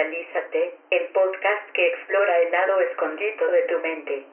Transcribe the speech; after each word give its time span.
Mentalízate, 0.00 0.78
el 0.90 1.12
podcast 1.12 1.74
que 1.74 1.86
explora 1.88 2.32
el 2.42 2.50
lado 2.50 2.80
escondido 2.90 3.50
de 3.52 3.62
tu 3.68 3.76
mente. 3.82 4.26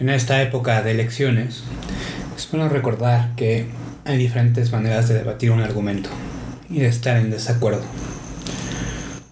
En 0.00 0.08
esta 0.08 0.42
época 0.42 0.82
de 0.82 0.90
elecciones, 0.90 1.62
es 2.34 2.50
bueno 2.50 2.68
recordar 2.68 3.36
que 3.36 3.66
hay 4.04 4.16
diferentes 4.16 4.72
maneras 4.72 5.08
de 5.08 5.14
debatir 5.14 5.52
un 5.52 5.60
argumento 5.60 6.10
y 6.68 6.80
de 6.80 6.88
estar 6.88 7.18
en 7.18 7.30
desacuerdo. 7.30 7.84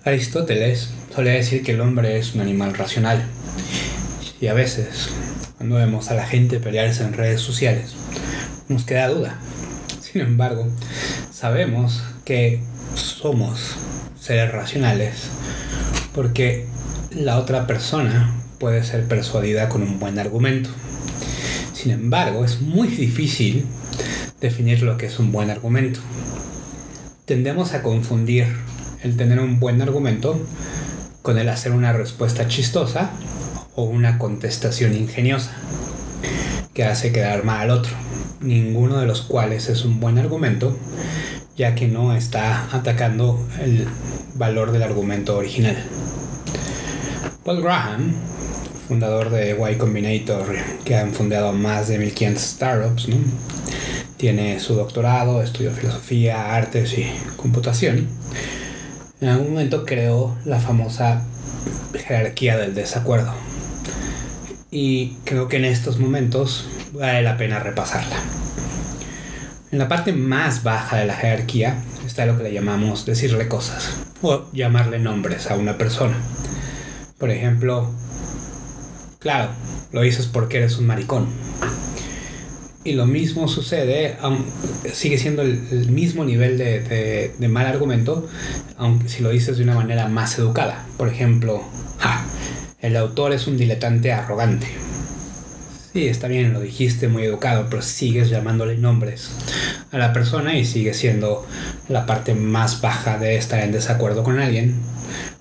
Aristóteles 0.05 1.04
solía 1.15 1.35
decir 1.35 1.63
que 1.63 1.73
el 1.73 1.81
hombre 1.81 2.19
es 2.19 2.35
un 2.35 2.41
animal 2.41 2.75
racional 2.75 3.23
y 4.41 4.49
a 4.49 4.55
veces, 4.55 5.11
cuando 5.57 5.77
vemos 5.77 6.11
a 6.11 6.15
la 6.15 6.27
gente 6.27 6.59
pelearse 6.59 7.05
en 7.05 7.13
redes 7.13 7.41
sociales, 7.41 7.93
nos 8.69 8.85
queda 8.85 9.09
duda. 9.09 9.39
Sin 10.01 10.23
embargo, 10.23 10.67
sabemos 11.33 12.03
que 12.25 12.61
somos 12.97 13.77
seres 14.21 14.51
racionales 14.51 15.29
porque 16.15 16.67
la 17.13 17.39
otra 17.39 17.67
persona 17.69 18.35
puede 18.59 18.83
ser 18.83 19.05
persuadida 19.05 19.69
con 19.69 19.83
un 19.83 20.01
buen 20.01 20.19
argumento. 20.19 20.71
Sin 21.75 21.93
embargo, 21.93 22.45
es 22.45 22.61
muy 22.61 22.89
difícil 22.89 23.67
definir 24.41 24.83
lo 24.83 24.99
que 24.99 25.07
es 25.07 25.19
un 25.21 25.31
buen 25.31 25.51
argumento. 25.51 26.01
Tendemos 27.25 27.73
a 27.73 27.83
confundir 27.83 28.47
el 29.05 29.17
tener 29.17 29.39
un 29.39 29.61
buen 29.61 29.81
argumento 29.81 30.41
con 31.25 31.39
el 31.39 31.49
hacer 31.49 31.73
una 31.73 31.95
respuesta 31.95 32.49
chistosa 32.49 33.11
o 33.75 33.85
una 33.85 34.19
contestación 34.19 34.95
ingeniosa 34.95 35.53
que 36.75 36.85
hace 36.85 37.13
quedar 37.13 37.45
mal 37.45 37.63
al 37.63 37.71
otro, 37.71 37.93
ninguno 38.43 38.99
de 38.99 39.07
los 39.07 39.23
cuales 39.23 39.71
es 39.71 39.87
un 39.87 40.01
buen 40.01 40.19
argumento, 40.19 40.77
ya 41.57 41.75
que 41.75 41.89
no 41.89 42.15
está 42.15 42.69
atacando 42.77 43.43
el 43.63 43.89
valor 44.35 44.71
del 44.71 44.83
argumento 44.83 45.39
original. 45.39 45.83
Paul 47.43 47.63
Graham, 47.63 48.13
fundador 48.87 49.31
de 49.31 49.57
Y 49.73 49.77
Combinator, 49.77 50.55
que 50.85 50.95
han 50.95 51.15
fundado 51.15 51.55
más 51.55 51.89
de 51.89 52.01
1500 52.01 52.43
startups, 52.43 53.09
tiene 54.19 54.61
su 54.61 54.75
doctorado, 54.75 55.43
estudió 55.43 55.71
filosofía, 55.71 56.55
artes 56.55 56.99
y 56.99 57.11
computación. 57.39 58.09
En 59.25 59.31
algún 59.31 59.55
momento 59.55 59.87
creó 59.87 60.37
la 60.45 60.61
famosa 60.61 61.25
jerarquía 61.95 62.59
del 62.59 62.75
desacuerdo. 62.75 63.33
Y 64.71 65.17
creo 65.25 65.49
que 65.49 65.57
en 65.57 65.65
estos 65.65 65.99
momentos 65.99 66.69
vale 66.93 67.23
la 67.23 67.39
pena 67.39 67.59
repasarla. 67.59 68.17
En 69.73 69.79
la 69.79 69.89
parte 69.89 70.13
más 70.13 70.63
baja 70.63 70.99
de 70.99 71.07
la 71.07 71.15
jerarquía 71.15 71.83
está 72.05 72.27
lo 72.27 72.37
que 72.37 72.43
le 72.43 72.53
llamamos 72.53 73.07
decirle 73.07 73.49
cosas 73.49 73.97
o 74.21 74.45
llamarle 74.53 74.99
nombres 74.99 75.51
a 75.51 75.57
una 75.57 75.79
persona. 75.79 76.19
Por 77.17 77.31
ejemplo, 77.31 77.91
claro, 79.21 79.53
lo 79.91 80.03
dices 80.03 80.27
porque 80.27 80.59
eres 80.59 80.77
un 80.77 80.87
maricón. 80.87 81.29
Y 82.85 82.93
lo 82.93 83.07
mismo 83.07 83.49
sucede, 83.49 84.17
sigue 84.93 85.17
siendo 85.17 85.41
el, 85.41 85.89
mismo 85.89 86.23
nivel 86.25 86.59
de, 86.59 87.33
de, 87.39 87.49
mal 87.49 87.67
argumento, 87.67 88.29
aunque 88.77 89.09
si 89.09 89.23
lo 89.23 89.31
dices 89.31 89.57
de 89.57 89.65
una 89.65 89.75
manera 89.75 90.07
más 90.07 90.39
educada. 90.39 90.85
Por 90.99 91.09
ejemplo, 91.09 91.65
el 92.81 92.97
autor 92.97 93.33
es 93.33 93.47
un 93.47 93.57
diletante 93.57 94.13
arrogante. 94.13 94.67
Sí, 95.95 96.09
está 96.09 96.29
bien, 96.29 96.53
lo 96.53 96.61
dijiste 96.61 97.09
muy 97.09 97.23
educado, 97.23 97.69
pero 97.71 97.81
sigues 97.81 98.29
llamándole 98.29 98.77
nombres 98.77 99.31
a 99.91 99.97
la 99.97 100.13
persona 100.13 100.59
y 100.59 100.67
sigue 100.67 100.93
siendo 100.93 101.47
la 101.89 102.05
parte 102.05 102.35
más 102.35 102.83
baja 102.83 103.17
de 103.17 103.37
estar 103.37 103.61
en 103.61 103.73
desacuerdo 103.73 104.25
con 104.25 104.41
alguien, 104.41 104.75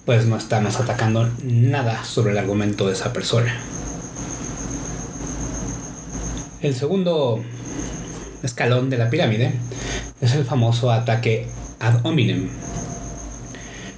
pues 0.06 0.28
no 0.28 0.38
estamos 0.38 0.80
atacando 0.80 1.30
nada 1.44 2.06
sobre 2.06 2.32
el 2.32 2.38
argumento 2.38 2.88
de 2.88 2.94
esa 2.94 3.12
persona. 3.12 3.60
El 6.64 6.74
segundo 6.74 7.44
escalón 8.42 8.90
de 8.90 8.98
la 8.98 9.10
pirámide 9.10 9.52
es 10.22 10.34
el 10.34 10.46
famoso 10.46 10.94
ataque 10.94 11.46
ad 11.82 12.06
hominem. 12.06 12.48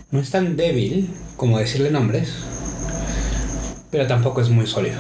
No 0.09 0.19
es 0.19 0.31
tan 0.31 0.57
débil 0.57 1.11
como 1.37 1.59
decirle 1.59 1.91
nombres, 1.91 2.33
pero 3.91 4.07
tampoco 4.07 4.41
es 4.41 4.49
muy 4.49 4.65
sólido. 4.65 4.95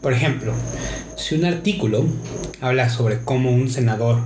Por 0.00 0.14
ejemplo, 0.14 0.54
si 1.18 1.34
un 1.34 1.44
artículo 1.44 2.06
habla 2.62 2.88
sobre 2.88 3.22
cómo 3.22 3.50
un 3.50 3.68
senador 3.68 4.22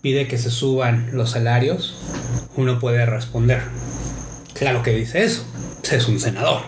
pide 0.00 0.28
que 0.28 0.38
se 0.38 0.52
suban 0.52 1.10
los 1.12 1.30
salarios, 1.32 2.00
uno 2.56 2.78
puede 2.78 3.06
responder, 3.06 3.60
claro 4.54 4.84
que 4.84 4.92
dice 4.92 5.24
eso, 5.24 5.44
es 5.90 6.06
un 6.06 6.20
senador. 6.20 6.62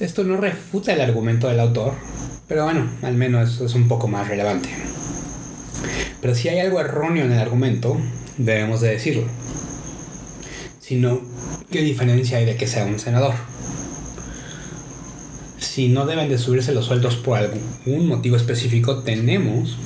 Esto 0.00 0.24
no 0.24 0.36
refuta 0.36 0.94
el 0.94 1.00
argumento 1.00 1.46
del 1.46 1.60
autor, 1.60 2.09
pero 2.50 2.64
bueno, 2.64 2.84
al 3.02 3.14
menos 3.14 3.60
es 3.60 3.76
un 3.76 3.86
poco 3.86 4.08
más 4.08 4.26
relevante. 4.26 4.68
Pero 6.20 6.34
si 6.34 6.48
hay 6.48 6.58
algo 6.58 6.80
erróneo 6.80 7.24
en 7.24 7.30
el 7.30 7.38
argumento, 7.38 7.96
debemos 8.38 8.80
de 8.80 8.88
decirlo. 8.88 9.22
Si 10.80 10.96
no, 10.96 11.20
¿qué 11.70 11.80
diferencia 11.82 12.38
hay 12.38 12.46
de 12.46 12.56
que 12.56 12.66
sea 12.66 12.86
un 12.86 12.98
senador? 12.98 13.34
Si 15.60 15.90
no 15.90 16.06
deben 16.06 16.28
de 16.28 16.38
subirse 16.38 16.74
los 16.74 16.86
sueldos 16.86 17.14
por 17.14 17.38
algún 17.38 18.08
motivo 18.08 18.34
específico, 18.34 18.98
tenemos 19.04 19.78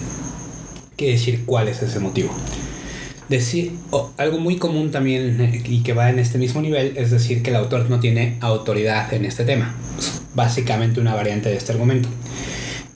que 0.97 1.10
decir 1.10 1.44
cuál 1.44 1.69
es 1.69 1.82
ese 1.82 2.00
motivo. 2.00 2.30
Decir, 3.28 3.72
algo 4.16 4.38
muy 4.38 4.56
común 4.56 4.91
también 4.91 5.62
y 5.66 5.82
que 5.82 5.92
va 5.92 6.08
en 6.08 6.19
este 6.19 6.38
mismo 6.38 6.62
nivel 6.62 6.97
es 6.97 7.10
decir 7.10 7.42
que 7.42 7.50
el 7.50 7.56
autor 7.56 7.91
no 7.91 8.00
tiene 8.00 8.38
autoridad 8.41 9.12
en 9.12 9.26
este 9.26 9.44
tema. 9.44 9.74
básicamente 10.34 10.98
una 10.98 11.14
variante 11.14 11.50
de 11.50 11.56
este 11.56 11.72
argumento 11.72 12.08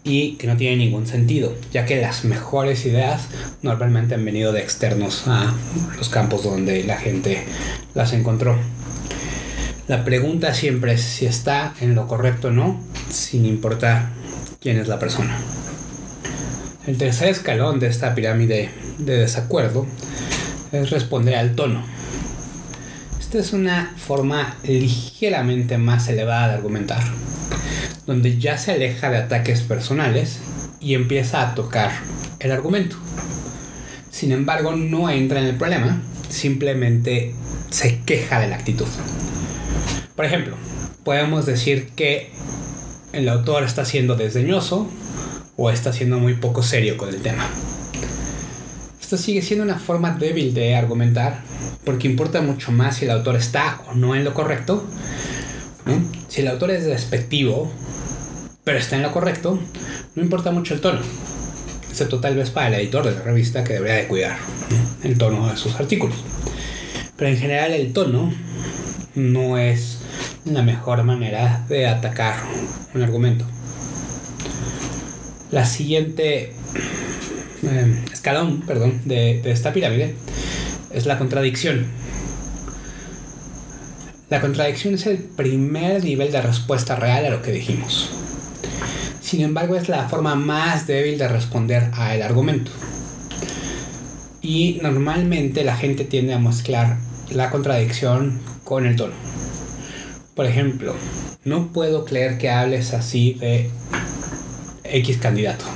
y 0.04 0.36
que 0.36 0.46
no 0.46 0.56
tiene 0.56 0.76
ningún 0.76 1.06
sentido, 1.06 1.54
ya 1.72 1.84
que 1.84 2.00
las 2.00 2.24
mejores 2.24 2.86
ideas 2.86 3.28
normalmente 3.62 4.14
han 4.14 4.24
venido 4.24 4.52
de 4.52 4.60
externos 4.60 5.24
a 5.26 5.54
los 5.96 6.08
campos 6.08 6.44
donde 6.44 6.84
la 6.84 6.96
gente 6.96 7.44
las 7.94 8.12
encontró. 8.12 8.56
La 9.86 10.04
pregunta 10.04 10.54
siempre 10.54 10.94
es 10.94 11.02
si 11.02 11.26
está 11.26 11.74
en 11.80 11.94
lo 11.94 12.06
correcto 12.06 12.48
o 12.48 12.50
no, 12.50 12.80
sin 13.10 13.46
importar 13.46 14.10
quién 14.60 14.78
es 14.78 14.88
la 14.88 14.98
persona. 14.98 15.38
El 16.86 16.96
tercer 16.96 17.28
escalón 17.28 17.80
de 17.80 17.88
esta 17.88 18.14
pirámide 18.14 18.70
de 18.98 19.18
desacuerdo 19.18 19.86
es 20.72 20.90
responder 20.90 21.34
al 21.36 21.54
tono. 21.54 21.84
Esta 23.18 23.38
es 23.38 23.52
una 23.52 23.94
forma 23.96 24.56
ligeramente 24.62 25.76
más 25.76 26.08
elevada 26.08 26.48
de 26.48 26.54
argumentar 26.54 27.02
donde 28.08 28.38
ya 28.38 28.56
se 28.56 28.72
aleja 28.72 29.10
de 29.10 29.18
ataques 29.18 29.60
personales 29.60 30.38
y 30.80 30.94
empieza 30.94 31.42
a 31.42 31.54
tocar 31.54 31.90
el 32.40 32.50
argumento. 32.50 32.96
Sin 34.10 34.32
embargo, 34.32 34.74
no 34.74 35.10
entra 35.10 35.40
en 35.40 35.44
el 35.44 35.56
problema, 35.56 36.00
simplemente 36.30 37.34
se 37.68 38.00
queja 38.06 38.40
de 38.40 38.48
la 38.48 38.56
actitud. 38.56 38.86
Por 40.16 40.24
ejemplo, 40.24 40.56
podemos 41.04 41.44
decir 41.44 41.90
que 41.96 42.30
el 43.12 43.28
autor 43.28 43.64
está 43.64 43.84
siendo 43.84 44.16
desdeñoso 44.16 44.88
o 45.58 45.70
está 45.70 45.92
siendo 45.92 46.18
muy 46.18 46.32
poco 46.32 46.62
serio 46.62 46.96
con 46.96 47.10
el 47.10 47.20
tema. 47.20 47.46
Esto 48.98 49.18
sigue 49.18 49.42
siendo 49.42 49.66
una 49.66 49.78
forma 49.78 50.12
débil 50.12 50.54
de 50.54 50.76
argumentar 50.76 51.42
porque 51.84 52.08
importa 52.08 52.40
mucho 52.40 52.72
más 52.72 52.96
si 52.96 53.04
el 53.04 53.10
autor 53.10 53.36
está 53.36 53.82
o 53.90 53.94
no 53.94 54.14
en 54.14 54.24
lo 54.24 54.32
correcto. 54.32 54.82
Si 56.28 56.40
el 56.40 56.48
autor 56.48 56.70
es 56.70 56.86
despectivo 56.86 57.70
pero 58.68 58.80
está 58.80 58.96
en 58.96 59.02
lo 59.02 59.12
correcto, 59.12 59.58
no 60.14 60.22
importa 60.22 60.50
mucho 60.50 60.74
el 60.74 60.82
tono, 60.82 61.00
excepto 61.88 62.20
tal 62.20 62.36
vez 62.36 62.50
para 62.50 62.68
el 62.68 62.74
editor 62.74 63.02
de 63.02 63.12
la 63.12 63.22
revista 63.22 63.64
que 63.64 63.72
debería 63.72 63.96
de 63.96 64.06
cuidar 64.06 64.36
el 65.02 65.16
tono 65.16 65.48
de 65.48 65.56
sus 65.56 65.74
artículos. 65.76 66.18
Pero 67.16 67.30
en 67.30 67.38
general 67.38 67.72
el 67.72 67.94
tono 67.94 68.30
no 69.14 69.56
es 69.56 70.00
la 70.44 70.60
mejor 70.60 71.02
manera 71.02 71.64
de 71.70 71.88
atacar 71.88 72.44
un 72.92 73.02
argumento. 73.02 73.46
La 75.50 75.64
siguiente 75.64 76.52
eh, 77.62 78.04
escalón 78.12 78.60
perdón, 78.66 79.00
de, 79.06 79.40
de 79.42 79.50
esta 79.50 79.72
pirámide 79.72 80.14
es 80.92 81.06
la 81.06 81.16
contradicción. 81.16 81.86
La 84.28 84.42
contradicción 84.42 84.92
es 84.92 85.06
el 85.06 85.16
primer 85.16 86.04
nivel 86.04 86.30
de 86.30 86.42
respuesta 86.42 86.96
real 86.96 87.24
a 87.24 87.30
lo 87.30 87.40
que 87.40 87.52
dijimos. 87.52 88.10
Sin 89.28 89.42
embargo, 89.42 89.76
es 89.76 89.90
la 89.90 90.08
forma 90.08 90.36
más 90.36 90.86
débil 90.86 91.18
de 91.18 91.28
responder 91.28 91.90
a 91.92 92.14
el 92.14 92.22
argumento. 92.22 92.70
Y 94.40 94.78
normalmente 94.80 95.64
la 95.64 95.76
gente 95.76 96.04
tiende 96.04 96.32
a 96.32 96.38
mezclar 96.38 96.96
la 97.28 97.50
contradicción 97.50 98.40
con 98.64 98.86
el 98.86 98.96
tono. 98.96 99.12
Por 100.34 100.46
ejemplo, 100.46 100.94
no 101.44 101.74
puedo 101.74 102.06
creer 102.06 102.38
que 102.38 102.48
hables 102.48 102.94
así 102.94 103.34
de 103.34 103.68
X 104.84 105.18
candidato. 105.18 105.66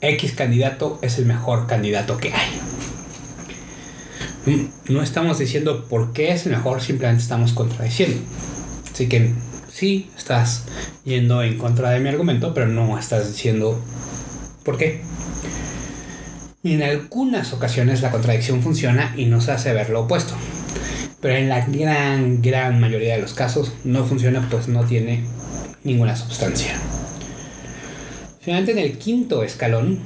X 0.00 0.32
candidato 0.32 0.98
es 1.02 1.18
el 1.18 1.26
mejor 1.26 1.66
candidato 1.66 2.16
que 2.16 2.32
hay. 2.32 2.58
No 4.88 5.02
estamos 5.02 5.38
diciendo 5.38 5.84
por 5.90 6.14
qué 6.14 6.32
es 6.32 6.46
el 6.46 6.52
mejor, 6.52 6.80
simplemente 6.80 7.22
estamos 7.22 7.52
contradiciendo. 7.52 8.16
Así 8.90 9.10
que 9.10 9.34
sí, 9.82 10.08
estás 10.16 10.62
yendo 11.04 11.42
en 11.42 11.58
contra 11.58 11.90
de 11.90 11.98
mi 11.98 12.08
argumento, 12.08 12.54
pero 12.54 12.68
no 12.68 12.96
estás 12.96 13.26
diciendo 13.26 13.82
por 14.64 14.78
qué. 14.78 15.00
En 16.62 16.84
algunas 16.84 17.52
ocasiones 17.52 18.00
la 18.00 18.12
contradicción 18.12 18.62
funciona 18.62 19.12
y 19.16 19.24
nos 19.24 19.48
hace 19.48 19.72
ver 19.72 19.90
lo 19.90 20.02
opuesto. 20.02 20.34
Pero 21.20 21.34
en 21.34 21.48
la 21.48 21.66
gran, 21.66 22.40
gran 22.40 22.78
mayoría 22.78 23.16
de 23.16 23.22
los 23.22 23.34
casos 23.34 23.72
no 23.82 24.04
funciona 24.04 24.46
pues 24.48 24.68
no 24.68 24.84
tiene 24.84 25.24
ninguna 25.82 26.14
sustancia. 26.14 26.74
Finalmente 28.40 28.70
en 28.70 28.78
el 28.78 28.98
quinto 28.98 29.42
escalón 29.42 29.98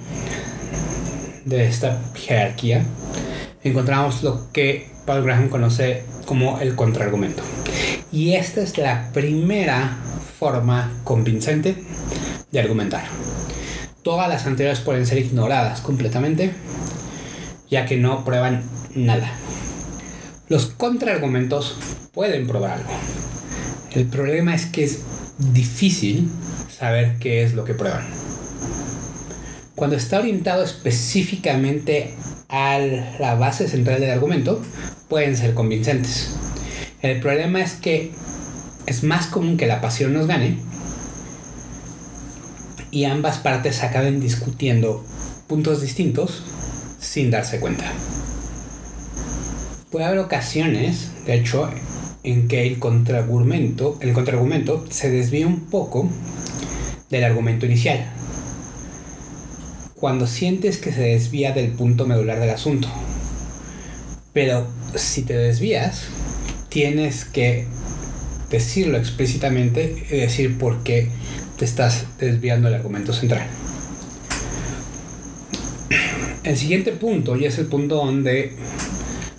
de 1.44 1.66
esta 1.66 2.00
jerarquía 2.14 2.82
encontramos 3.62 4.22
lo 4.22 4.50
que 4.52 4.88
Paul 5.04 5.22
Graham 5.22 5.50
conoce 5.50 6.02
como 6.26 6.60
el 6.60 6.74
contraargumento. 6.74 7.42
Y 8.12 8.34
esta 8.34 8.60
es 8.60 8.76
la 8.76 9.10
primera 9.12 9.96
forma 10.38 10.92
convincente 11.04 11.82
de 12.52 12.60
argumentar. 12.60 13.04
Todas 14.02 14.28
las 14.28 14.46
anteriores 14.46 14.80
pueden 14.80 15.06
ser 15.06 15.18
ignoradas 15.18 15.80
completamente, 15.80 16.52
ya 17.70 17.86
que 17.86 17.96
no 17.96 18.24
prueban 18.24 18.62
nada. 18.94 19.32
Los 20.48 20.66
contraargumentos 20.66 21.76
pueden 22.12 22.46
probar 22.46 22.72
algo. 22.72 22.92
El 23.92 24.06
problema 24.06 24.54
es 24.54 24.66
que 24.66 24.84
es 24.84 25.00
difícil 25.38 26.30
saber 26.70 27.16
qué 27.18 27.42
es 27.42 27.54
lo 27.54 27.64
que 27.64 27.74
prueban. 27.74 28.06
Cuando 29.74 29.96
está 29.96 30.20
orientado 30.20 30.62
específicamente 30.62 32.14
a 32.48 32.78
la 32.78 33.34
base 33.34 33.68
central 33.68 34.00
del 34.00 34.10
argumento, 34.10 34.62
pueden 35.08 35.36
ser 35.36 35.54
convincentes. 35.54 36.34
El 37.02 37.20
problema 37.20 37.60
es 37.60 37.74
que 37.74 38.12
es 38.86 39.02
más 39.02 39.26
común 39.26 39.56
que 39.56 39.66
la 39.66 39.80
pasión 39.80 40.12
nos 40.12 40.26
gane 40.26 40.58
y 42.90 43.04
ambas 43.04 43.38
partes 43.38 43.82
acaben 43.82 44.20
discutiendo 44.20 45.04
puntos 45.46 45.82
distintos 45.82 46.42
sin 46.98 47.30
darse 47.30 47.60
cuenta. 47.60 47.84
Puede 49.90 50.06
haber 50.06 50.18
ocasiones, 50.18 51.10
de 51.26 51.34
hecho, 51.34 51.70
en 52.22 52.48
que 52.48 52.66
el 52.66 52.78
contraargumento, 52.78 53.98
el 54.00 54.12
contraargumento 54.12 54.84
se 54.90 55.10
desvía 55.10 55.46
un 55.46 55.60
poco 55.66 56.08
del 57.10 57.24
argumento 57.24 57.66
inicial. 57.66 58.15
Cuando 59.98 60.26
sientes 60.26 60.76
que 60.76 60.92
se 60.92 61.00
desvía 61.00 61.52
del 61.52 61.72
punto 61.72 62.06
medular 62.06 62.38
del 62.38 62.50
asunto. 62.50 62.88
Pero 64.34 64.66
si 64.94 65.22
te 65.22 65.34
desvías, 65.34 66.02
tienes 66.68 67.24
que 67.24 67.66
decirlo 68.50 68.98
explícitamente 68.98 70.04
y 70.10 70.16
decir 70.16 70.58
por 70.58 70.82
qué 70.82 71.08
te 71.58 71.64
estás 71.64 72.04
desviando 72.18 72.68
del 72.68 72.76
argumento 72.76 73.14
central. 73.14 73.46
El 76.44 76.56
siguiente 76.58 76.92
punto, 76.92 77.34
y 77.36 77.46
es 77.46 77.58
el 77.58 77.66
punto 77.66 77.96
donde 77.96 78.52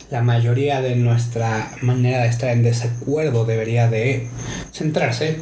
la 0.09 0.23
mayoría 0.23 0.81
de 0.81 0.95
nuestra 0.95 1.71
manera 1.81 2.23
de 2.23 2.29
estar 2.29 2.49
en 2.49 2.63
desacuerdo 2.63 3.45
debería 3.45 3.89
de 3.89 4.27
centrarse, 4.73 5.37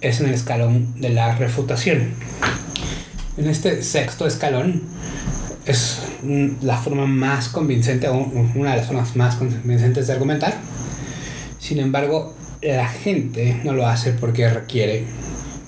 es 0.00 0.20
en 0.20 0.28
el 0.28 0.34
escalón 0.34 1.00
de 1.00 1.10
la 1.10 1.34
refutación. 1.34 2.14
En 3.36 3.48
este 3.48 3.82
sexto 3.82 4.28
escalón 4.28 4.82
es 5.66 5.98
la 6.62 6.76
forma 6.76 7.04
más 7.06 7.48
convincente, 7.48 8.08
una 8.08 8.70
de 8.70 8.76
las 8.76 8.86
formas 8.86 9.16
más 9.16 9.34
convincentes 9.34 10.06
de 10.06 10.12
argumentar. 10.12 10.54
Sin 11.58 11.80
embargo, 11.80 12.32
la 12.62 12.86
gente 12.86 13.60
no 13.64 13.72
lo 13.72 13.88
hace 13.88 14.12
porque 14.12 14.48
requiere 14.48 15.04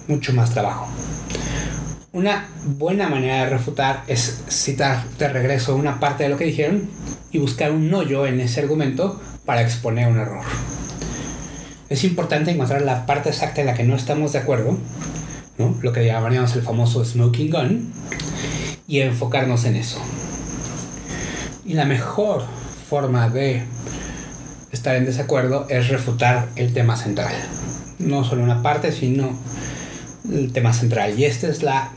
mucho 0.07 0.33
más 0.33 0.51
trabajo. 0.51 0.87
Una 2.13 2.47
buena 2.65 3.09
manera 3.09 3.45
de 3.45 3.51
refutar 3.51 4.05
es 4.07 4.43
citar 4.49 5.03
de 5.19 5.29
regreso 5.29 5.75
una 5.75 5.99
parte 5.99 6.23
de 6.23 6.29
lo 6.29 6.37
que 6.37 6.45
dijeron 6.45 6.89
y 7.33 7.39
buscar 7.39 7.73
un 7.73 7.93
hoyo 7.93 8.27
en 8.27 8.41
ese 8.41 8.61
argumento 8.61 9.21
para 9.45 9.63
exponer 9.63 10.07
un 10.07 10.21
error. 10.21 10.45
Es 11.89 12.05
importante 12.05 12.53
encontrar 12.53 12.83
la 12.83 13.07
parte 13.07 13.31
exacta 13.31 13.61
en 13.61 13.67
la 13.67 13.75
que 13.75 13.83
no 13.83 13.97
estamos 13.97 14.33
de 14.33 14.39
acuerdo, 14.39 14.79
lo 15.59 15.93
que 15.93 16.05
llamaríamos 16.05 16.55
el 16.57 16.63
famoso 16.63 17.05
smoking 17.05 17.51
gun, 17.51 17.93
y 18.89 19.01
enfocarnos 19.01 19.65
en 19.65 19.77
eso. 19.77 20.01
Y 21.65 21.75
la 21.75 21.85
mejor 21.85 22.45
forma 22.89 23.29
de 23.29 23.65
estar 24.71 24.95
en 24.95 25.05
desacuerdo 25.05 25.67
es 25.69 25.89
refutar 25.89 26.49
el 26.57 26.73
tema 26.73 26.97
central. 26.97 27.35
No 27.99 28.25
solo 28.25 28.45
una 28.45 28.63
parte, 28.63 28.93
sino 28.93 29.37
el 30.31 30.53
tema 30.53 30.73
central. 30.73 31.19
Y 31.19 31.25
esta 31.25 31.49
es 31.49 31.63
la 31.63 31.91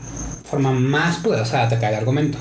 forma 0.44 0.72
más 0.72 1.18
poderosa 1.18 1.58
de 1.58 1.62
atacar 1.64 1.92
el 1.92 2.00
argumento. 2.00 2.38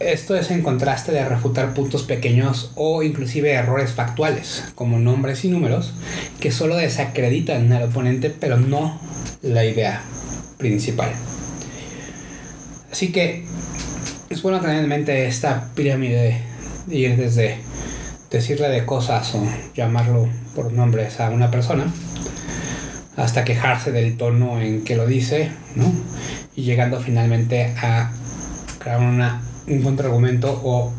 Esto 0.00 0.36
es 0.36 0.52
en 0.52 0.62
contraste 0.62 1.10
de 1.10 1.24
refutar 1.24 1.74
puntos 1.74 2.04
pequeños 2.04 2.70
o 2.76 3.02
inclusive 3.02 3.52
errores 3.52 3.90
factuales, 3.92 4.64
como 4.76 5.00
nombres 5.00 5.44
y 5.44 5.48
números, 5.48 5.92
que 6.38 6.52
solo 6.52 6.76
desacreditan 6.76 7.72
al 7.72 7.84
oponente, 7.84 8.30
pero 8.30 8.58
no 8.58 9.00
la 9.42 9.64
idea 9.64 10.02
principal. 10.56 11.10
Así 12.92 13.10
que 13.10 13.44
es 14.30 14.42
bueno 14.42 14.60
tener 14.60 14.82
en 14.82 14.88
mente 14.88 15.26
esta 15.26 15.68
pirámide 15.74 16.42
de 16.86 16.96
ir 16.96 17.16
desde 17.16 17.58
decirle 18.30 18.68
de 18.68 18.86
cosas 18.86 19.34
o 19.34 19.42
llamarlo 19.74 20.28
por 20.54 20.72
nombres 20.72 21.18
a 21.18 21.30
una 21.30 21.50
persona 21.50 21.92
hasta 23.16 23.44
quejarse 23.44 23.90
del 23.90 24.16
tono 24.16 24.60
en 24.60 24.84
que 24.84 24.94
lo 24.94 25.06
dice, 25.06 25.50
¿no? 25.74 25.92
Y 26.54 26.62
llegando 26.62 27.00
finalmente 27.00 27.74
a 27.82 28.12
crear 28.78 29.00
una, 29.00 29.42
un 29.68 29.82
contraargumento 29.82 30.60
o 30.64 30.92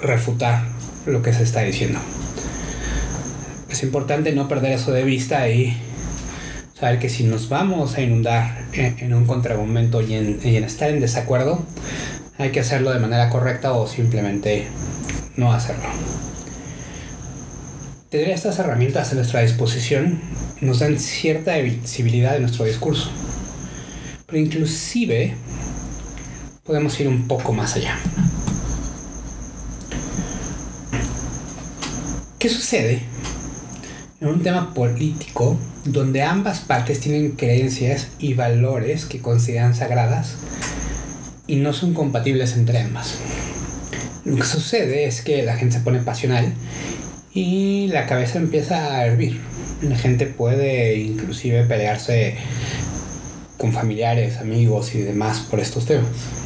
refutar 0.00 0.64
lo 1.06 1.22
que 1.22 1.32
se 1.32 1.42
está 1.42 1.60
diciendo. 1.60 1.98
Es 3.70 3.82
importante 3.82 4.32
no 4.32 4.48
perder 4.48 4.72
eso 4.72 4.92
de 4.92 5.04
vista 5.04 5.48
y 5.48 5.76
saber 6.78 6.98
que 6.98 7.08
si 7.08 7.24
nos 7.24 7.48
vamos 7.48 7.96
a 7.96 8.00
inundar 8.00 8.64
en, 8.72 9.12
un 9.12 9.26
contraargumento 9.26 10.02
y 10.02 10.14
en, 10.14 10.40
y 10.42 10.56
en 10.56 10.64
estar 10.64 10.90
en 10.90 11.00
desacuerdo, 11.00 11.64
hay 12.38 12.50
que 12.50 12.60
hacerlo 12.60 12.92
de 12.92 12.98
manera 12.98 13.30
correcta 13.30 13.72
o 13.72 13.86
simplemente 13.86 14.66
no 15.36 15.52
hacerlo. 15.52 15.84
Tener 18.10 18.30
estas 18.30 18.58
herramientas 18.58 19.12
a 19.12 19.14
nuestra 19.16 19.42
disposición 19.42 20.20
nos 20.60 20.78
dan 20.78 20.98
cierta 20.98 21.56
visibilidad 21.58 22.32
de 22.32 22.40
nuestro 22.40 22.64
discurso, 22.64 23.10
pero 24.26 24.38
inclusive 24.38 25.34
podemos 26.66 26.98
ir 26.98 27.06
un 27.06 27.28
poco 27.28 27.52
más 27.52 27.76
allá. 27.76 27.96
¿Qué 32.38 32.48
sucede 32.48 33.02
en 34.20 34.28
un 34.28 34.42
tema 34.42 34.74
político 34.74 35.56
donde 35.84 36.22
ambas 36.22 36.60
partes 36.60 37.00
tienen 37.00 37.32
creencias 37.32 38.08
y 38.18 38.34
valores 38.34 39.04
que 39.04 39.20
consideran 39.20 39.74
sagradas 39.74 40.34
y 41.46 41.56
no 41.56 41.72
son 41.72 41.94
compatibles 41.94 42.56
entre 42.56 42.80
ambas? 42.80 43.18
Lo 44.24 44.36
que 44.36 44.44
sucede 44.44 45.06
es 45.06 45.22
que 45.22 45.44
la 45.44 45.56
gente 45.56 45.76
se 45.76 45.82
pone 45.82 46.00
pasional 46.00 46.52
y 47.32 47.86
la 47.88 48.06
cabeza 48.06 48.38
empieza 48.38 48.96
a 48.96 49.06
hervir. 49.06 49.40
La 49.82 49.96
gente 49.96 50.26
puede 50.26 50.98
inclusive 50.98 51.62
pelearse 51.64 52.34
con 53.56 53.72
familiares, 53.72 54.38
amigos 54.38 54.94
y 54.94 55.02
demás 55.02 55.40
por 55.40 55.60
estos 55.60 55.86
temas. 55.86 56.45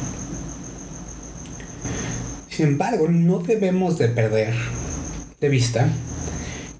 Sin 2.61 2.69
embargo, 2.73 3.07
no 3.09 3.39
debemos 3.39 3.97
de 3.97 4.07
perder 4.07 4.53
de 5.39 5.49
vista 5.49 5.89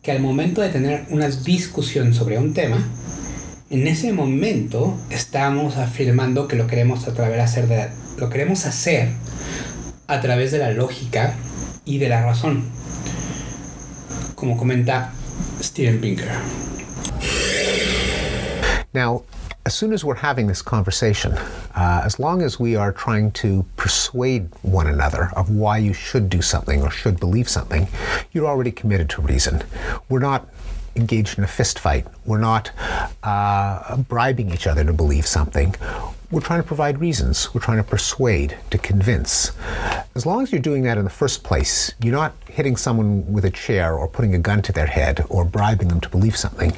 que 0.03 0.11
al 0.11 0.19
momento 0.19 0.61
de 0.61 0.69
tener 0.69 1.07
una 1.09 1.27
discusión 1.27 2.13
sobre 2.13 2.37
un 2.37 2.53
tema, 2.53 2.87
en 3.71 3.87
ese 3.87 4.13
momento 4.13 4.95
estamos 5.09 5.77
afirmando 5.77 6.47
que 6.47 6.55
lo 6.55 6.67
queremos 6.67 7.07
a 7.07 7.15
través 7.15 7.37
de 7.37 7.41
hacer 7.41 7.89
lo 8.17 8.29
queremos 8.29 8.67
hacer 8.67 9.09
a 10.05 10.21
través 10.21 10.51
de 10.51 10.59
la 10.59 10.69
lógica 10.69 11.33
y 11.83 11.97
de 11.97 12.09
la 12.09 12.23
razón 12.23 12.63
como 14.35 14.57
comenta 14.57 15.13
Steven 15.63 15.99
Pinker. 15.99 16.29
Now, 18.93 19.23
as 19.65 19.75
soon 19.75 19.93
as 19.93 20.03
we're 20.03 20.15
having 20.15 20.47
this 20.47 20.61
conversation, 20.61 21.33
uh, 21.33 22.01
as 22.03 22.19
long 22.19 22.41
as 22.41 22.59
we 22.59 22.75
are 22.75 22.91
trying 22.91 23.31
to 23.31 23.63
persuade 23.77 24.49
one 24.63 24.87
another 24.87 25.29
of 25.35 25.49
why 25.49 25.77
you 25.77 25.93
should 25.93 26.29
do 26.29 26.41
something 26.41 26.81
or 26.81 26.89
should 26.89 27.19
believe 27.19 27.47
something, 27.47 27.87
you're 28.31 28.47
already 28.47 28.71
committed 28.71 29.09
to 29.09 29.21
reason. 29.21 29.61
We're 30.09 30.19
not 30.19 30.47
engaged 30.95 31.37
in 31.37 31.43
a 31.43 31.47
fist 31.47 31.79
fight. 31.79 32.07
We're 32.25 32.39
not 32.39 32.71
uh, 33.23 33.97
bribing 33.97 34.51
each 34.51 34.67
other 34.67 34.83
to 34.83 34.93
believe 34.93 35.27
something. 35.27 35.75
We're 36.31 36.41
trying 36.41 36.61
to 36.61 36.67
provide 36.67 36.99
reasons. 36.99 37.53
We're 37.53 37.61
trying 37.61 37.77
to 37.77 37.83
persuade, 37.83 38.57
to 38.71 38.77
convince. 38.77 39.51
As 40.15 40.25
long 40.25 40.41
as 40.41 40.51
you're 40.51 40.61
doing 40.61 40.83
that 40.83 40.97
in 40.97 41.03
the 41.03 41.09
first 41.09 41.43
place, 41.43 41.93
you're 42.01 42.13
not 42.15 42.33
hitting 42.49 42.77
someone 42.77 43.31
with 43.31 43.45
a 43.45 43.51
chair 43.51 43.95
or 43.95 44.07
putting 44.07 44.33
a 44.33 44.39
gun 44.39 44.61
to 44.63 44.71
their 44.71 44.87
head 44.87 45.23
or 45.29 45.45
bribing 45.45 45.89
them 45.89 46.01
to 46.01 46.09
believe 46.09 46.35
something. 46.35 46.73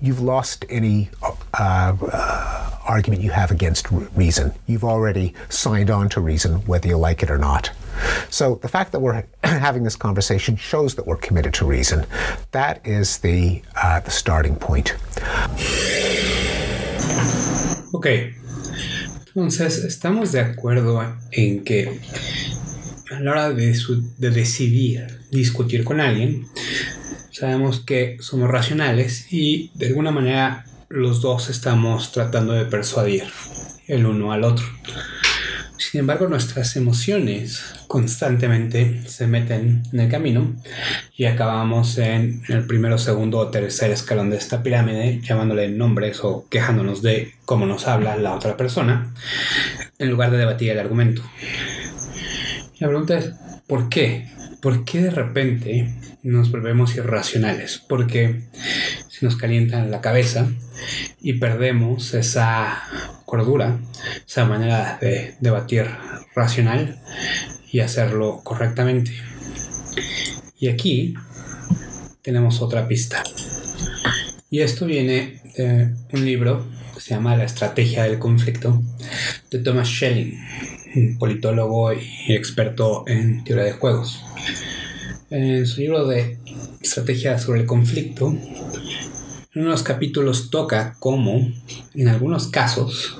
You've 0.00 0.20
lost 0.20 0.64
any 0.68 1.10
uh, 1.22 1.32
uh, 1.54 2.70
argument 2.86 3.22
you 3.22 3.30
have 3.30 3.50
against 3.50 3.90
reason. 3.90 4.52
You've 4.66 4.84
already 4.84 5.34
signed 5.48 5.90
on 5.90 6.08
to 6.10 6.20
reason, 6.20 6.66
whether 6.66 6.88
you 6.88 6.96
like 6.96 7.22
it 7.22 7.30
or 7.30 7.38
not. 7.38 7.70
So 8.30 8.56
the 8.56 8.68
fact 8.68 8.92
that 8.92 9.00
we're 9.00 9.24
having 9.44 9.82
this 9.82 9.96
conversation 9.96 10.56
shows 10.56 10.94
that 10.94 11.06
we're 11.06 11.16
committed 11.16 11.52
to 11.54 11.66
reason. 11.66 12.06
That 12.52 12.86
is 12.86 13.18
the, 13.18 13.62
uh, 13.82 14.00
the 14.00 14.10
starting 14.10 14.54
point. 14.56 14.94
Ok, 17.92 18.06
entonces 19.26 19.78
estamos 19.84 20.32
de 20.32 20.40
acuerdo 20.40 21.16
en 21.32 21.64
que 21.64 22.00
a 23.10 23.20
la 23.20 23.30
hora 23.32 23.52
de, 23.52 23.74
de 24.18 24.30
decidir 24.30 25.18
discutir 25.30 25.84
con 25.84 26.00
alguien, 26.00 26.46
sabemos 27.38 27.80
que 27.80 28.16
somos 28.20 28.50
racionales 28.50 29.32
y 29.32 29.70
de 29.74 29.88
alguna 29.88 30.10
manera 30.10 30.64
los 30.88 31.20
dos 31.20 31.50
estamos 31.50 32.10
tratando 32.10 32.52
de 32.52 32.64
persuadir 32.64 33.24
el 33.86 34.06
uno 34.06 34.32
al 34.32 34.42
otro. 34.42 34.66
Sin 35.76 36.00
embargo, 36.00 36.26
nuestras 36.26 36.74
emociones 36.74 37.62
constantemente 37.86 39.02
se 39.06 39.28
meten 39.28 39.84
en 39.92 40.00
el 40.00 40.10
camino 40.10 40.56
y 41.16 41.26
acabamos 41.26 41.96
en 41.98 42.42
el 42.48 42.66
primero, 42.66 42.98
segundo 42.98 43.38
o 43.38 43.48
tercer 43.48 43.92
escalón 43.92 44.30
de 44.30 44.36
esta 44.36 44.62
pirámide 44.62 45.20
llamándole 45.22 45.68
nombres 45.68 46.24
o 46.24 46.46
quejándonos 46.50 47.02
de 47.02 47.34
cómo 47.44 47.64
nos 47.64 47.86
habla 47.86 48.16
la 48.16 48.34
otra 48.34 48.56
persona 48.56 49.14
en 49.98 50.10
lugar 50.10 50.32
de 50.32 50.38
debatir 50.38 50.72
el 50.72 50.80
argumento. 50.80 51.22
La 52.80 52.88
pregunta 52.88 53.16
es, 53.16 53.32
¿por 53.68 53.88
qué? 53.88 54.26
¿Por 54.60 54.84
qué 54.84 55.02
de 55.02 55.10
repente 55.10 55.94
nos 56.22 56.50
volvemos 56.50 56.96
irracionales? 56.96 57.82
Porque 57.88 58.42
se 59.08 59.24
nos 59.24 59.36
calienta 59.36 59.84
la 59.84 60.00
cabeza 60.00 60.48
y 61.20 61.34
perdemos 61.34 62.14
esa 62.14 62.82
cordura, 63.24 63.78
esa 64.26 64.44
manera 64.44 64.98
de 65.00 65.36
debatir 65.40 65.86
racional 66.34 67.00
y 67.70 67.80
hacerlo 67.80 68.40
correctamente. 68.44 69.12
Y 70.58 70.68
aquí 70.68 71.14
tenemos 72.22 72.60
otra 72.62 72.88
pista. 72.88 73.22
Y 74.50 74.60
esto 74.60 74.86
viene 74.86 75.42
de 75.56 75.94
un 76.12 76.24
libro 76.24 76.66
que 76.94 77.00
se 77.00 77.10
llama 77.14 77.36
La 77.36 77.44
estrategia 77.44 78.04
del 78.04 78.18
conflicto 78.18 78.82
de 79.50 79.58
Thomas 79.58 79.88
Schelling, 79.88 80.38
un 80.96 81.18
politólogo 81.18 81.92
y 81.92 82.32
experto 82.34 83.04
en 83.06 83.44
teoría 83.44 83.64
de 83.64 83.72
juegos. 83.72 84.24
En 85.30 85.66
su 85.66 85.82
libro 85.82 86.06
de 86.06 86.38
estrategia 86.80 87.38
sobre 87.38 87.60
el 87.60 87.66
conflicto, 87.66 88.28
en 88.28 89.62
unos 89.62 89.82
capítulos 89.82 90.48
toca 90.48 90.96
cómo, 90.98 91.52
en 91.94 92.08
algunos 92.08 92.46
casos, 92.46 93.18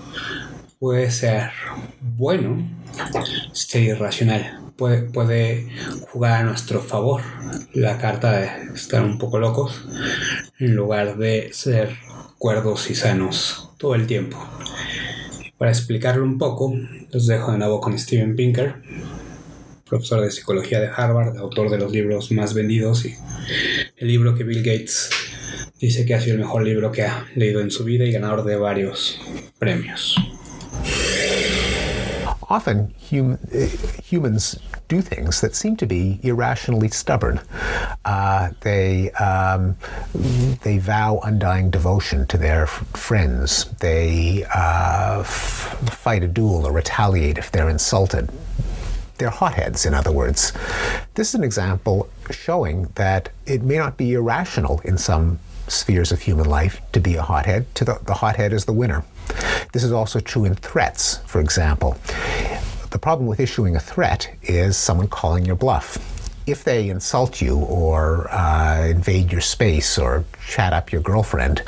puede 0.78 1.10
ser 1.10 1.50
bueno 2.00 2.66
ser 3.52 3.82
irracional. 3.82 4.58
Puede, 4.76 5.02
puede 5.02 5.68
jugar 6.10 6.40
a 6.40 6.44
nuestro 6.44 6.80
favor 6.80 7.20
la 7.74 7.98
carta 7.98 8.32
de 8.32 8.72
estar 8.74 9.02
un 9.02 9.18
poco 9.18 9.38
locos 9.38 9.84
en 10.58 10.76
lugar 10.76 11.18
de 11.18 11.50
ser 11.52 11.96
cuerdos 12.38 12.88
y 12.90 12.94
sanos 12.94 13.70
todo 13.76 13.94
el 13.94 14.06
tiempo. 14.06 14.38
Para 15.58 15.72
explicarlo 15.72 16.24
un 16.24 16.38
poco, 16.38 16.72
los 17.12 17.26
dejo 17.26 17.52
de 17.52 17.58
nuevo 17.58 17.80
con 17.80 17.98
Steven 17.98 18.34
Pinker, 18.34 18.76
profesor 19.88 20.20
de 20.20 20.30
psicología 20.30 20.80
de 20.80 20.88
Harvard, 20.94 21.36
autor 21.38 21.70
de 21.70 21.78
los 21.78 21.90
libros 21.90 22.30
más 22.30 22.54
vendidos 22.54 23.04
y 23.04 23.14
el 23.96 24.08
libro 24.08 24.34
que 24.34 24.44
Bill 24.44 24.62
Gates 24.62 25.10
dice 25.80 26.04
que 26.04 26.14
ha 26.14 26.20
sido 26.20 26.34
el 26.34 26.40
mejor 26.40 26.62
libro 26.62 26.92
que 26.92 27.04
ha 27.04 27.26
leído 27.34 27.60
en 27.60 27.70
su 27.70 27.84
vida 27.84 28.04
y 28.04 28.12
ganador 28.12 28.44
de 28.44 28.56
varios 28.56 29.20
premios. 29.58 30.16
Often 32.50 32.94
hum, 33.10 33.36
humans 34.02 34.58
do 34.88 35.02
things 35.02 35.42
that 35.42 35.54
seem 35.54 35.76
to 35.76 35.86
be 35.86 36.18
irrationally 36.22 36.88
stubborn. 36.88 37.40
Uh, 38.06 38.50
they 38.60 39.10
um, 39.12 39.76
they 40.62 40.78
vow 40.78 41.20
undying 41.22 41.70
devotion 41.70 42.26
to 42.28 42.38
their 42.38 42.66
friends. 42.66 43.66
They 43.80 44.46
uh, 44.54 45.24
fight 45.24 46.22
a 46.22 46.28
duel 46.28 46.66
or 46.66 46.72
retaliate 46.72 47.36
if 47.36 47.52
they're 47.52 47.68
insulted. 47.68 48.30
They're 49.18 49.30
hotheads, 49.30 49.84
in 49.84 49.94
other 49.94 50.12
words. 50.12 50.52
This 51.14 51.30
is 51.30 51.34
an 51.34 51.44
example 51.44 52.08
showing 52.30 52.84
that 52.94 53.30
it 53.46 53.62
may 53.62 53.76
not 53.76 53.96
be 53.96 54.14
irrational 54.14 54.80
in 54.84 54.96
some 54.96 55.40
spheres 55.66 56.12
of 56.12 56.22
human 56.22 56.46
life 56.46 56.80
to 56.92 57.00
be 57.00 57.16
a 57.16 57.22
hothead. 57.22 57.72
To 57.74 57.84
the, 57.84 58.00
the 58.04 58.14
hothead 58.14 58.52
is 58.52 58.64
the 58.64 58.72
winner. 58.72 59.04
This 59.72 59.84
is 59.84 59.92
also 59.92 60.20
true 60.20 60.44
in 60.44 60.54
threats, 60.54 61.18
for 61.26 61.40
example. 61.40 61.96
The 62.90 62.98
problem 62.98 63.26
with 63.26 63.40
issuing 63.40 63.76
a 63.76 63.80
threat 63.80 64.34
is 64.42 64.76
someone 64.76 65.08
calling 65.08 65.44
your 65.44 65.56
bluff. 65.56 65.98
If 66.48 66.64
they 66.64 66.88
insult 66.88 67.42
you 67.42 67.58
or 67.58 68.26
uh, 68.32 68.86
invade 68.86 69.30
your 69.30 69.42
space 69.42 69.98
or 69.98 70.24
chat 70.46 70.72
up 70.72 70.90
your 70.90 71.02
girlfriend, 71.02 71.62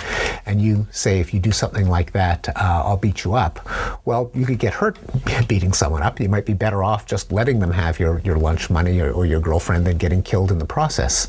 and 0.46 0.62
you 0.62 0.86
say, 0.90 1.20
if 1.20 1.34
you 1.34 1.40
do 1.40 1.52
something 1.52 1.86
like 1.86 2.12
that, 2.12 2.48
uh, 2.48 2.82
I'll 2.86 2.96
beat 2.96 3.22
you 3.22 3.34
up, 3.34 3.60
well, 4.06 4.30
you 4.34 4.46
could 4.46 4.58
get 4.58 4.72
hurt 4.72 4.98
beating 5.46 5.74
someone 5.74 6.02
up. 6.02 6.18
You 6.18 6.30
might 6.30 6.46
be 6.46 6.54
better 6.54 6.82
off 6.82 7.04
just 7.04 7.30
letting 7.30 7.58
them 7.58 7.72
have 7.72 8.00
your, 8.00 8.20
your 8.20 8.38
lunch 8.38 8.70
money 8.70 9.00
or, 9.00 9.12
or 9.12 9.26
your 9.26 9.40
girlfriend 9.40 9.86
than 9.86 9.98
getting 9.98 10.22
killed 10.22 10.50
in 10.50 10.58
the 10.58 10.64
process. 10.64 11.28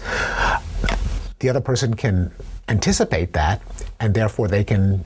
The 1.40 1.50
other 1.50 1.62
person 1.62 1.94
can 1.96 2.32
anticipate 2.70 3.34
that, 3.34 3.62
and 4.00 4.14
therefore 4.14 4.48
they 4.48 4.64
can 4.64 5.04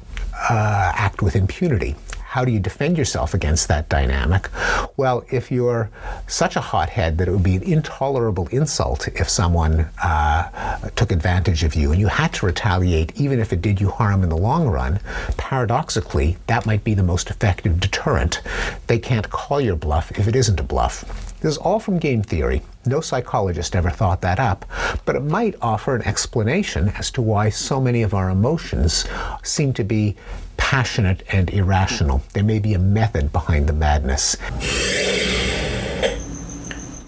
uh, 0.52 0.92
act 0.96 1.24
with 1.24 1.36
impunity. 1.36 1.96
How 2.36 2.44
do 2.44 2.52
you 2.52 2.60
defend 2.60 2.98
yourself 2.98 3.34
against 3.34 3.70
that 3.70 3.88
dynamic? 3.88 4.50
Well, 4.98 5.24
if 5.32 5.54
you're 5.54 5.90
such 6.28 6.58
a 6.58 6.60
hothead 6.60 7.18
that 7.18 7.30
it 7.30 7.32
would 7.32 7.44
be 7.44 7.56
an 7.56 7.64
intolerable 7.64 8.50
insult 8.50 9.08
if 9.08 9.30
someone 9.30 9.88
uh, 10.04 10.90
took 10.98 11.14
advantage 11.14 11.64
of 11.64 11.76
you 11.76 11.94
and 11.94 12.02
you 12.02 12.08
had 12.08 12.34
to 12.34 12.46
retaliate, 12.46 13.18
even 13.18 13.40
if 13.40 13.54
it 13.54 13.62
did 13.62 13.80
you 13.80 13.90
harm 13.90 14.22
in 14.22 14.28
the 14.28 14.36
long 14.36 14.68
run, 14.68 15.00
paradoxically, 15.38 16.36
that 16.48 16.66
might 16.66 16.84
be 16.84 16.94
the 16.94 17.04
most 17.04 17.30
effective 17.30 17.80
deterrent. 17.80 18.42
They 18.88 19.00
can't 19.00 19.30
call 19.30 19.62
your 19.62 19.78
bluff 19.78 20.12
if 20.20 20.28
it 20.28 20.36
isn't 20.36 20.60
a 20.60 20.64
bluff. 20.64 21.06
This 21.40 21.54
is 21.54 21.58
all 21.58 21.80
from 21.80 22.00
game 22.00 22.22
theory. 22.22 22.64
No 22.86 23.00
psychologist 23.00 23.78
ever 23.78 23.90
thought 23.90 24.20
that 24.22 24.42
up, 24.42 24.66
but 25.06 25.16
it 25.16 25.24
might 25.24 25.56
offer 25.62 25.96
an 25.96 26.02
explanation 26.02 26.90
as 26.98 27.12
to 27.12 27.22
why 27.22 27.50
so 27.50 27.80
many 27.80 28.02
of 28.02 28.14
our 28.14 28.30
emotions 28.30 29.06
seem 29.42 29.72
to 29.74 29.86
be 29.86 30.18
passionate 30.58 31.24
and 31.32 31.50
irrational. 31.52 32.22
There 32.34 32.44
may 32.44 32.60
be 32.60 32.74
a 32.74 32.80
method 32.80 33.32
behind 33.32 33.68
the 33.68 33.74
madness. 33.74 34.38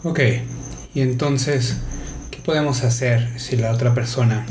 Ok, 0.04 0.20
y 0.94 1.02
entonces, 1.02 1.78
¿qué 2.32 2.40
podemos 2.40 2.84
hacer 2.84 3.40
si 3.40 3.58
la 3.58 3.72
otra 3.72 3.94
persona 3.94 4.46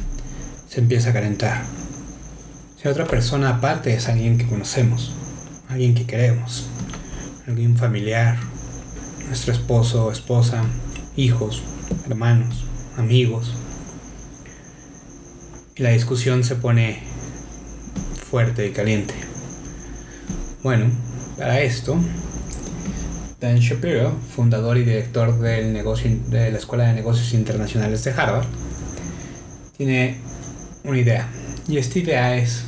se 0.69 0.81
empieza 0.81 1.11
a 1.11 1.13
calentar? 1.13 1.63
Si 2.77 2.85
la 2.85 2.91
otra 2.91 3.07
persona 3.07 3.51
aparte 3.51 3.95
es 3.95 4.09
alguien 4.09 4.39
que 4.39 4.47
conocemos, 4.47 5.13
alguien 5.69 5.95
que 5.95 6.05
queremos, 6.05 6.69
alguien 7.47 7.77
familiar, 7.77 8.37
nuestro 9.27 9.53
esposo, 9.53 10.11
esposa, 10.13 10.65
hijos, 11.17 11.63
hermanos, 12.07 12.65
amigos. 12.97 13.55
Y 15.75 15.83
la 15.83 15.91
discusión 15.91 16.45
se 16.45 16.57
pone 16.57 17.03
fuerte 18.31 18.67
y 18.67 18.71
caliente. 18.71 19.15
Bueno, 20.63 20.87
para 21.39 21.61
esto, 21.61 21.97
Dan 23.41 23.59
Shapiro, 23.59 24.13
fundador 24.35 24.79
y 24.79 24.85
director 24.85 25.39
del 25.39 25.73
negocio, 25.73 26.11
de 26.27 26.51
la 26.51 26.59
Escuela 26.59 26.85
de 26.89 26.95
Negocios 26.95 27.33
Internacionales 27.35 28.03
de 28.03 28.11
Harvard, 28.13 28.47
tiene 29.77 30.17
una 30.85 30.99
idea. 30.99 31.29
Y 31.69 31.79
esta 31.79 31.99
idea 31.99 32.37
es 32.37 32.65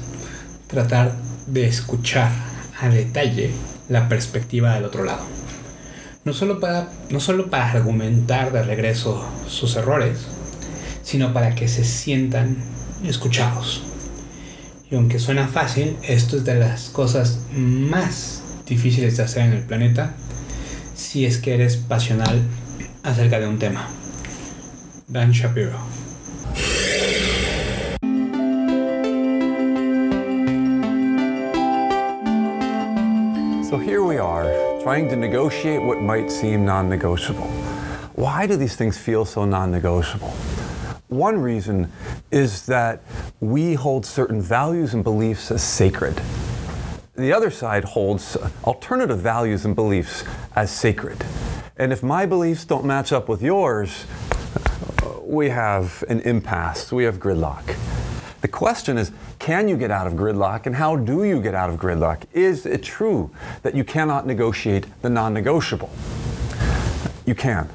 tratar 0.67 1.17
de 1.47 1.67
escuchar 1.67 2.31
a 2.81 2.89
detalle 2.89 3.51
la 3.89 4.09
perspectiva 4.09 4.75
del 4.75 4.85
otro 4.85 5.03
lado. 5.05 5.25
No 6.25 6.35
solo 6.35 6.61
para, 6.61 6.91
no 7.11 7.21
solo 7.21 7.49
para 7.49 7.71
argumentar 7.71 8.53
de 8.53 8.63
regreso 8.63 9.27
sus 9.49 9.75
errores, 9.77 10.27
sino 11.03 11.33
para 11.33 11.55
que 11.55 11.67
se 11.69 11.85
sientan 11.85 12.57
escuchados. 13.05 13.88
Y 14.91 14.95
aunque 14.95 15.19
suena 15.19 15.47
fácil, 15.47 15.99
esto 16.03 16.39
es 16.39 16.47
de 16.47 16.55
las 16.55 16.89
cosas 16.89 17.41
más 17.53 18.43
difíciles 18.67 19.19
de 19.19 19.23
hacer 19.23 19.43
en 19.43 19.53
el 19.53 19.63
planeta 19.63 20.15
si 20.95 21.27
es 21.27 21.37
que 21.37 21.53
eres 21.53 21.77
pasional 21.77 22.41
acerca 23.03 23.39
de 23.39 23.47
un 23.47 23.59
tema. 23.59 23.87
Dan 25.07 25.33
Shapiro. 25.33 25.79
So 33.69 33.77
here 33.77 34.03
we 34.03 34.17
are, 34.17 34.51
trying 34.83 35.11
to 35.11 35.17
negotiate 35.17 35.83
what 35.83 36.01
might 36.01 36.31
seem 36.31 36.65
non 36.65 36.89
negotiable. 36.89 37.49
Why 38.15 38.47
do 38.47 38.57
these 38.57 38.75
things 38.75 38.97
feel 38.97 39.27
so 39.27 39.45
non 39.45 39.71
negotiable? 39.71 40.33
One 41.09 41.39
reason 41.39 41.91
is 42.31 42.67
that 42.67 43.01
we 43.41 43.75
hold 43.75 44.05
certain 44.05 44.41
values 44.41 44.95
and 44.95 45.05
beliefs 45.05 45.51
as 45.51 45.63
sacred. 45.63 46.21
The 47.15 47.33
other 47.33 47.51
side 47.51 47.85
holds 47.85 48.37
alternative 48.65 49.21
values 49.21 49.65
and 49.65 49.77
beliefs 49.77 50.25
as 50.57 50.71
sacred. 50.71 51.25
And 51.77 51.93
if 51.93 52.03
my 52.03 52.27
beliefs 52.27 52.65
don't 52.65 52.85
match 52.85 53.13
up 53.13 53.29
with 53.29 53.43
yours, 53.43 54.07
we 55.23 55.51
have 55.51 56.03
an 56.09 56.21
impasse, 56.21 56.91
we 56.91 57.05
have 57.05 57.19
gridlock. 57.19 57.77
The 58.41 58.49
question 58.49 58.99
is 58.99 59.13
can 59.39 59.69
you 59.69 59.77
get 59.77 59.91
out 59.91 60.07
of 60.07 60.15
gridlock 60.15 60.67
and 60.67 60.75
how 60.75 60.97
do 60.97 61.25
you 61.25 61.41
get 61.41 61.55
out 61.55 61.71
of 61.71 61.77
gridlock? 61.77 62.23
Is 62.33 62.67
it 62.67 62.83
true 62.83 63.31
that 63.63 63.75
you 63.75 63.85
cannot 63.85 64.27
negotiate 64.27 64.87
the 65.03 65.11
non 65.11 65.33
negotiable? 65.33 65.91
You 67.25 67.35
can. 67.35 67.69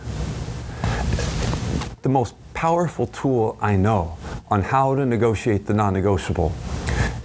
The 2.02 2.10
most 2.10 2.36
powerful 2.54 3.08
tool 3.08 3.58
I 3.62 3.76
know 3.78 4.18
on 4.54 4.62
how 4.62 4.94
to 4.94 5.04
negotiate 5.04 5.66
the 5.66 5.74
non 5.74 5.94
negotiable 5.94 6.54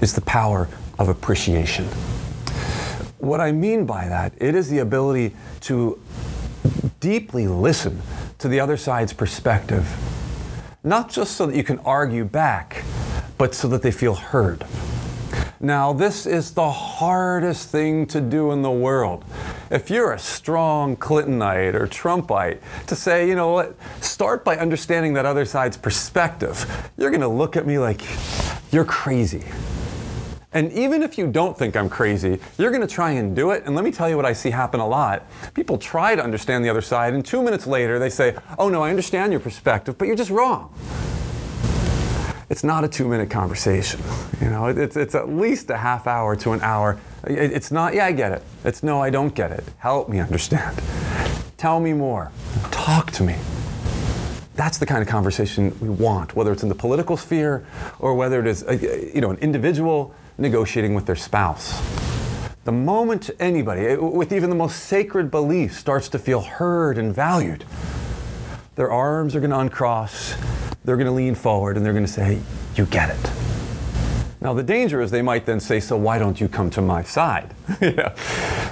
is 0.00 0.14
the 0.14 0.20
power 0.22 0.66
of 0.98 1.10
appreciation. 1.10 1.84
What 3.18 3.38
I 3.38 3.52
mean 3.52 3.84
by 3.84 4.08
that, 4.08 4.32
it 4.38 4.54
is 4.54 4.70
the 4.70 4.78
ability 4.78 5.36
to 5.62 6.00
deeply 7.00 7.46
listen 7.46 8.00
to 8.38 8.48
the 8.48 8.58
other 8.58 8.78
side's 8.78 9.12
perspective, 9.12 9.86
not 10.82 11.10
just 11.10 11.36
so 11.36 11.44
that 11.44 11.54
you 11.54 11.62
can 11.62 11.78
argue 11.80 12.24
back, 12.24 12.82
but 13.36 13.54
so 13.54 13.68
that 13.68 13.82
they 13.82 13.90
feel 13.90 14.14
heard. 14.14 14.64
Now, 15.60 15.92
this 15.92 16.24
is 16.24 16.52
the 16.52 16.70
hardest 16.70 17.68
thing 17.68 18.06
to 18.06 18.22
do 18.22 18.52
in 18.52 18.62
the 18.62 18.70
world. 18.70 19.22
If 19.70 19.90
you're 19.90 20.12
a 20.12 20.18
strong 20.18 20.96
Clintonite 20.96 21.74
or 21.74 21.86
Trumpite, 21.86 22.60
to 22.86 22.94
say, 22.94 23.28
you 23.28 23.34
know 23.34 23.50
what, 23.50 23.76
start 24.02 24.44
by 24.44 24.56
understanding 24.56 25.12
that 25.14 25.26
other 25.26 25.44
side's 25.44 25.76
perspective, 25.76 26.90
you're 26.96 27.10
going 27.10 27.20
to 27.20 27.28
look 27.28 27.56
at 27.56 27.66
me 27.66 27.78
like 27.78 28.02
you're 28.72 28.84
crazy. 28.84 29.44
And 30.52 30.72
even 30.72 31.02
if 31.02 31.18
you 31.18 31.26
don't 31.26 31.56
think 31.56 31.76
I'm 31.76 31.90
crazy, 31.90 32.40
you're 32.56 32.70
going 32.70 32.80
to 32.80 32.86
try 32.86 33.10
and 33.10 33.36
do 33.36 33.50
it. 33.50 33.64
And 33.66 33.74
let 33.74 33.84
me 33.84 33.92
tell 33.92 34.08
you 34.08 34.16
what 34.16 34.24
I 34.24 34.32
see 34.32 34.48
happen 34.48 34.80
a 34.80 34.88
lot. 34.88 35.26
People 35.52 35.76
try 35.76 36.16
to 36.16 36.24
understand 36.24 36.64
the 36.64 36.70
other 36.70 36.80
side, 36.80 37.12
and 37.12 37.24
two 37.24 37.42
minutes 37.42 37.66
later, 37.66 37.98
they 37.98 38.08
say, 38.08 38.34
Oh, 38.58 38.70
no, 38.70 38.82
I 38.82 38.88
understand 38.88 39.32
your 39.32 39.40
perspective, 39.40 39.98
but 39.98 40.06
you're 40.06 40.16
just 40.16 40.30
wrong 40.30 40.72
it's 42.50 42.64
not 42.64 42.82
a 42.84 42.88
two-minute 42.88 43.30
conversation. 43.30 44.00
You 44.40 44.48
know, 44.50 44.66
it's, 44.66 44.96
it's 44.96 45.14
at 45.14 45.28
least 45.28 45.70
a 45.70 45.76
half 45.76 46.06
hour 46.06 46.34
to 46.36 46.52
an 46.52 46.60
hour. 46.62 46.98
It's 47.24 47.70
not, 47.70 47.94
yeah, 47.94 48.06
I 48.06 48.12
get 48.12 48.32
it. 48.32 48.42
It's 48.64 48.82
no, 48.82 49.02
I 49.02 49.10
don't 49.10 49.34
get 49.34 49.50
it. 49.50 49.64
Help 49.78 50.08
me 50.08 50.18
understand. 50.18 50.80
Tell 51.56 51.78
me 51.80 51.92
more. 51.92 52.30
Talk 52.70 53.10
to 53.12 53.22
me. 53.22 53.36
That's 54.54 54.78
the 54.78 54.86
kind 54.86 55.02
of 55.02 55.08
conversation 55.08 55.76
we 55.80 55.88
want, 55.88 56.34
whether 56.34 56.50
it's 56.50 56.62
in 56.62 56.68
the 56.68 56.74
political 56.74 57.16
sphere 57.16 57.66
or 57.98 58.14
whether 58.14 58.40
it 58.40 58.46
is, 58.46 58.64
a, 58.66 58.76
you 59.14 59.20
know, 59.20 59.30
an 59.30 59.38
individual 59.38 60.14
negotiating 60.38 60.94
with 60.94 61.06
their 61.06 61.16
spouse. 61.16 61.80
The 62.64 62.72
moment 62.72 63.30
anybody, 63.38 63.96
with 63.96 64.32
even 64.32 64.50
the 64.50 64.56
most 64.56 64.84
sacred 64.84 65.30
belief, 65.30 65.74
starts 65.78 66.08
to 66.10 66.18
feel 66.18 66.40
heard 66.40 66.98
and 66.98 67.14
valued, 67.14 67.64
their 68.78 68.90
arms 68.90 69.36
are 69.36 69.40
going 69.40 69.50
to 69.50 69.58
uncross 69.58 70.34
they're 70.88 70.96
going 70.96 71.06
to 71.06 71.12
lean 71.12 71.34
forward 71.34 71.76
and 71.76 71.84
they're 71.84 71.92
going 71.92 72.06
to 72.06 72.10
say, 72.10 72.40
You 72.74 72.86
get 72.86 73.10
it. 73.10 73.30
Now, 74.40 74.54
the 74.54 74.62
danger 74.62 75.02
is 75.02 75.10
they 75.10 75.20
might 75.20 75.44
then 75.44 75.60
say, 75.60 75.80
So 75.80 75.98
why 75.98 76.18
don't 76.18 76.40
you 76.40 76.48
come 76.48 76.70
to 76.70 76.80
my 76.80 77.02
side? 77.02 77.54
yeah. 77.82 78.14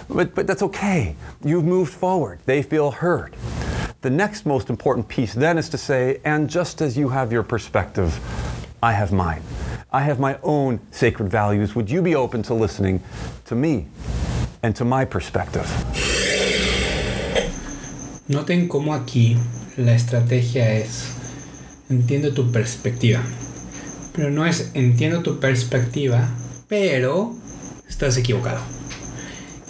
but, 0.08 0.34
but 0.34 0.46
that's 0.46 0.62
okay. 0.62 1.14
You've 1.44 1.66
moved 1.66 1.92
forward. 1.92 2.38
They 2.46 2.62
feel 2.62 2.90
heard. 2.90 3.36
The 4.00 4.08
next 4.08 4.46
most 4.46 4.70
important 4.70 5.08
piece 5.08 5.34
then 5.34 5.58
is 5.58 5.68
to 5.68 5.76
say, 5.76 6.22
And 6.24 6.48
just 6.48 6.80
as 6.80 6.96
you 6.96 7.10
have 7.10 7.32
your 7.32 7.42
perspective, 7.42 8.18
I 8.82 8.92
have 8.92 9.12
mine. 9.12 9.42
I 9.92 10.00
have 10.00 10.18
my 10.18 10.38
own 10.42 10.80
sacred 10.92 11.28
values. 11.28 11.74
Would 11.74 11.90
you 11.90 12.00
be 12.00 12.14
open 12.14 12.42
to 12.44 12.54
listening 12.54 13.02
to 13.44 13.54
me 13.54 13.88
and 14.62 14.74
to 14.76 14.86
my 14.86 15.04
perspective? 15.04 15.66
Noten 18.28 18.68
cómo 18.68 18.94
aquí 18.94 19.36
la 19.76 19.94
estrategia 19.94 20.72
es 20.72 21.08
entiendo 21.90 22.32
tu 22.32 22.50
perspectiva. 22.50 23.20
Pero 24.14 24.30
no 24.30 24.46
es 24.46 24.70
entiendo 24.74 25.22
tu 25.22 25.38
perspectiva, 25.38 26.28
pero 26.68 27.34
estás 27.88 28.16
equivocado. 28.16 28.60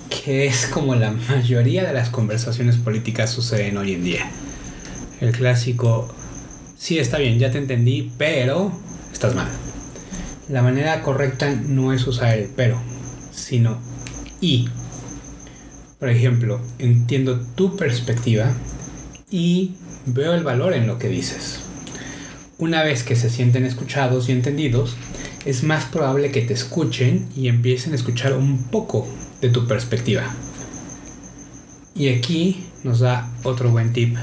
Que 0.09 0.47
es 0.47 0.67
como 0.67 0.95
la 0.95 1.11
mayoría 1.11 1.85
de 1.85 1.93
las 1.93 2.11
conversaciones 2.11 2.77
políticas 2.77 3.31
suceden 3.31 3.77
hoy 3.77 3.95
en 3.95 4.05
día. 4.05 4.31
El 5.21 5.33
clásico, 5.33 6.09
sí 6.79 6.99
está 6.99 7.19
bien, 7.19 7.39
ya 7.39 7.51
te 7.51 7.59
entendí, 7.59 8.13
pero 8.19 8.71
estás 9.13 9.35
mal. 9.35 9.49
La 10.49 10.63
manera 10.63 11.03
correcta 11.03 11.51
no 11.51 11.93
es 11.93 12.07
usar 12.07 12.39
el 12.39 12.49
pero, 12.55 12.81
sino 13.33 13.79
y. 14.41 14.69
Por 15.99 16.11
ejemplo, 16.11 16.61
entiendo 16.79 17.41
tu 17.57 17.75
perspectiva 17.77 18.53
y 19.31 19.75
veo 20.07 20.35
el 20.35 20.45
valor 20.45 20.73
en 20.73 20.87
lo 20.87 20.99
que 20.99 21.09
dices. 21.09 21.61
Una 22.59 22.83
vez 22.83 23.03
que 23.03 23.17
se 23.17 23.29
sienten 23.29 23.67
escuchados 23.67 24.29
y 24.29 24.33
entendidos, 24.33 24.97
es 25.45 25.63
más 25.63 25.85
probable 25.85 26.31
que 26.31 26.41
te 26.41 26.55
escuchen 26.55 27.29
y 27.37 27.49
empiecen 27.49 27.93
a 27.93 27.97
escuchar 27.97 28.33
un 28.33 28.65
poco 28.71 29.07
de 29.41 29.51
tu 29.51 29.67
perspectiva. 29.67 30.23
Y 31.95 32.09
aquí 32.09 32.67
nos 32.83 33.01
da 33.01 33.29
otro 33.45 33.71
buen 33.71 33.93
tip 33.93 34.17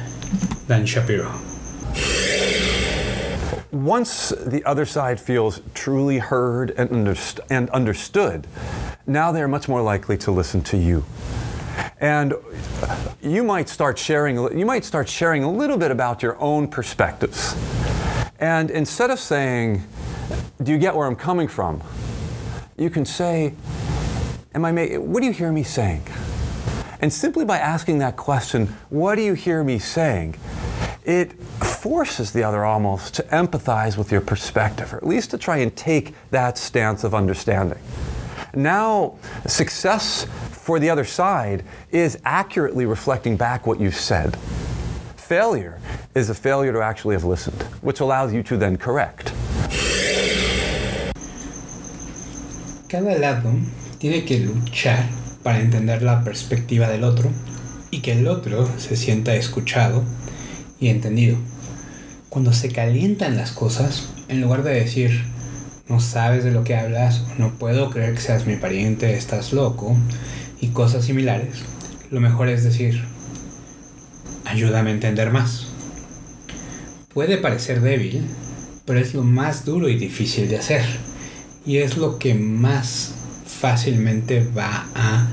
Dan 0.67 0.85
Shapiro. 0.85 1.29
Once 3.71 4.33
the 4.45 4.63
other 4.65 4.85
side 4.85 5.19
feels 5.19 5.61
truly 5.73 6.19
heard 6.19 6.71
and, 6.77 6.91
underst- 6.91 7.39
and 7.49 7.69
understood, 7.71 8.47
now 9.07 9.31
they're 9.31 9.47
much 9.47 9.67
more 9.67 9.81
likely 9.81 10.15
to 10.17 10.31
listen 10.31 10.61
to 10.61 10.77
you. 10.77 11.03
And 11.99 12.33
you 13.23 13.43
might 13.43 13.69
start 13.69 13.97
sharing 13.97 14.35
you 14.57 14.65
might 14.65 14.83
start 14.83 15.07
sharing 15.07 15.43
a 15.43 15.51
little 15.51 15.77
bit 15.77 15.91
about 15.91 16.21
your 16.21 16.39
own 16.39 16.67
perspectives. 16.67 17.55
And 18.39 18.69
instead 18.69 19.09
of 19.09 19.19
saying, 19.19 19.83
Do 20.61 20.71
you 20.71 20.77
get 20.77 20.95
where 20.95 21.07
I'm 21.07 21.15
coming 21.15 21.47
from? 21.47 21.81
You 22.77 22.89
can 22.89 23.05
say, 23.05 23.53
Am 24.53 24.65
I 24.65 24.71
ma- 24.71 24.99
what 24.99 25.21
do 25.21 25.25
you 25.25 25.33
hear 25.33 25.51
me 25.51 25.63
saying? 25.63 26.05
And 26.99 27.11
simply 27.11 27.45
by 27.45 27.57
asking 27.57 27.99
that 27.99 28.17
question, 28.17 28.67
What 28.89 29.15
do 29.15 29.21
you 29.21 29.33
hear 29.33 29.63
me 29.63 29.79
saying? 29.79 30.35
it 31.05 31.33
forces 31.33 32.31
the 32.31 32.41
other 32.41 32.63
almost 32.63 33.13
to 33.15 33.23
empathize 33.23 33.97
with 33.97 34.09
your 34.09 34.21
perspective, 34.21 34.93
or 34.93 34.97
at 34.97 35.05
least 35.05 35.31
to 35.31 35.37
try 35.37 35.57
and 35.57 35.75
take 35.75 36.15
that 36.31 36.57
stance 36.57 37.03
of 37.03 37.13
understanding. 37.13 37.77
Now, 38.55 39.15
success 39.45 40.25
for 40.63 40.79
the 40.79 40.89
other 40.89 41.03
side 41.03 41.61
is 41.91 42.17
accurately 42.23 42.85
reflecting 42.85 43.35
back 43.35 43.67
what 43.67 43.81
you've 43.81 43.97
said. 43.97 44.37
Failure 45.17 45.77
is 46.15 46.29
a 46.29 46.33
failure 46.33 46.71
to 46.71 46.81
actually 46.81 47.15
have 47.15 47.25
listened, 47.25 47.61
which 47.81 47.99
allows 47.99 48.33
you 48.33 48.41
to 48.43 48.55
then 48.55 48.77
correct. 48.77 49.33
Cada 52.87 53.19
lado 53.19 53.51
tiene 53.99 54.25
que 54.25 54.39
luchar 54.39 55.03
para 55.43 55.59
entender 55.59 56.01
la 56.01 56.23
perspectiva 56.23 56.87
del 56.87 57.03
otro 57.03 57.29
y 57.91 57.99
que 57.99 58.13
el 58.13 58.27
otro 58.29 58.65
se 58.77 58.95
sienta 58.95 59.35
escuchado 59.35 60.05
y 60.79 60.87
entendido. 60.87 61.37
Cuando 62.29 62.53
se 62.53 62.71
calientan 62.71 63.35
las 63.35 63.51
cosas, 63.51 64.07
en 64.29 64.39
lugar 64.39 64.63
de 64.63 64.75
decir, 64.75 65.25
no 65.89 65.99
sabes 65.99 66.45
de 66.45 66.51
lo 66.51 66.63
que 66.63 66.77
hablas, 66.77 67.21
no 67.37 67.51
puedo 67.59 67.89
creer 67.89 68.13
que 68.13 68.21
seas 68.21 68.45
mi 68.45 68.55
pariente, 68.55 69.17
estás 69.17 69.51
loco, 69.51 69.97
y 70.63 70.67
cosas 70.67 71.03
similares, 71.03 71.57
lo 72.09 72.21
mejor 72.21 72.47
es 72.47 72.63
decir, 72.63 73.03
ayúdame 74.45 74.91
a 74.91 74.93
entender 74.93 75.29
más. 75.29 75.67
Puede 77.13 77.37
parecer 77.37 77.81
débil, 77.81 78.25
pero 78.85 78.97
es 78.99 79.13
lo 79.13 79.23
más 79.23 79.65
duro 79.65 79.89
y 79.89 79.97
difícil 79.97 80.47
de 80.47 80.57
hacer. 80.57 80.85
Y 81.65 81.79
es 81.79 81.97
lo 81.97 82.17
que 82.17 82.33
más 82.33 83.13
fácilmente 83.45 84.47
va 84.57 84.87
a 84.95 85.27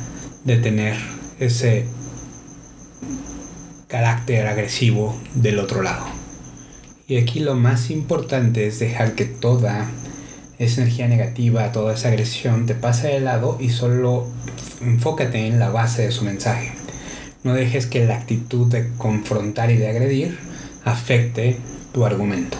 detener 0.44 0.96
ese 1.38 1.86
carácter 3.86 4.48
agresivo 4.48 5.16
del 5.36 5.60
otro 5.60 5.80
lado. 5.82 6.06
Y 7.06 7.18
aquí 7.18 7.38
lo 7.38 7.54
más 7.54 7.90
importante 7.90 8.66
es 8.66 8.80
dejar 8.80 9.14
que 9.14 9.26
toda 9.26 9.88
esa 10.58 10.82
energía 10.82 11.06
negativa, 11.06 11.70
toda 11.70 11.94
esa 11.94 12.08
agresión 12.08 12.66
te 12.66 12.74
pase 12.74 13.08
de 13.08 13.20
lado 13.20 13.58
y 13.60 13.70
solo 13.70 14.26
enfócate 14.80 15.46
en 15.46 15.58
la 15.58 15.70
base 15.70 16.02
de 16.02 16.12
su 16.12 16.24
mensaje. 16.24 16.72
No 17.42 17.54
dejes 17.54 17.86
que 17.86 18.06
la 18.06 18.16
actitud 18.16 18.66
de 18.66 18.90
confrontar 18.98 19.70
y 19.70 19.76
de 19.76 19.88
agredir 19.88 20.38
afecte 20.84 21.58
tu 21.92 22.04
argumento. 22.04 22.58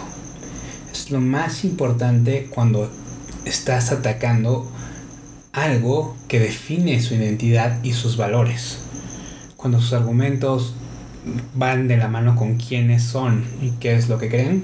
Es 0.91 1.11
lo 1.11 1.21
más 1.21 1.63
importante 1.63 2.47
cuando 2.49 2.91
estás 3.45 3.91
atacando 3.91 4.69
algo 5.53 6.15
que 6.27 6.39
define 6.39 7.01
su 7.01 7.15
identidad 7.15 7.83
y 7.83 7.93
sus 7.93 8.17
valores. 8.17 8.79
Cuando 9.57 9.79
sus 9.79 9.93
argumentos 9.93 10.73
van 11.55 11.87
de 11.87 11.97
la 11.97 12.07
mano 12.07 12.35
con 12.35 12.57
quiénes 12.57 13.03
son 13.03 13.45
y 13.61 13.71
qué 13.71 13.95
es 13.95 14.09
lo 14.09 14.17
que 14.17 14.29
creen, 14.29 14.63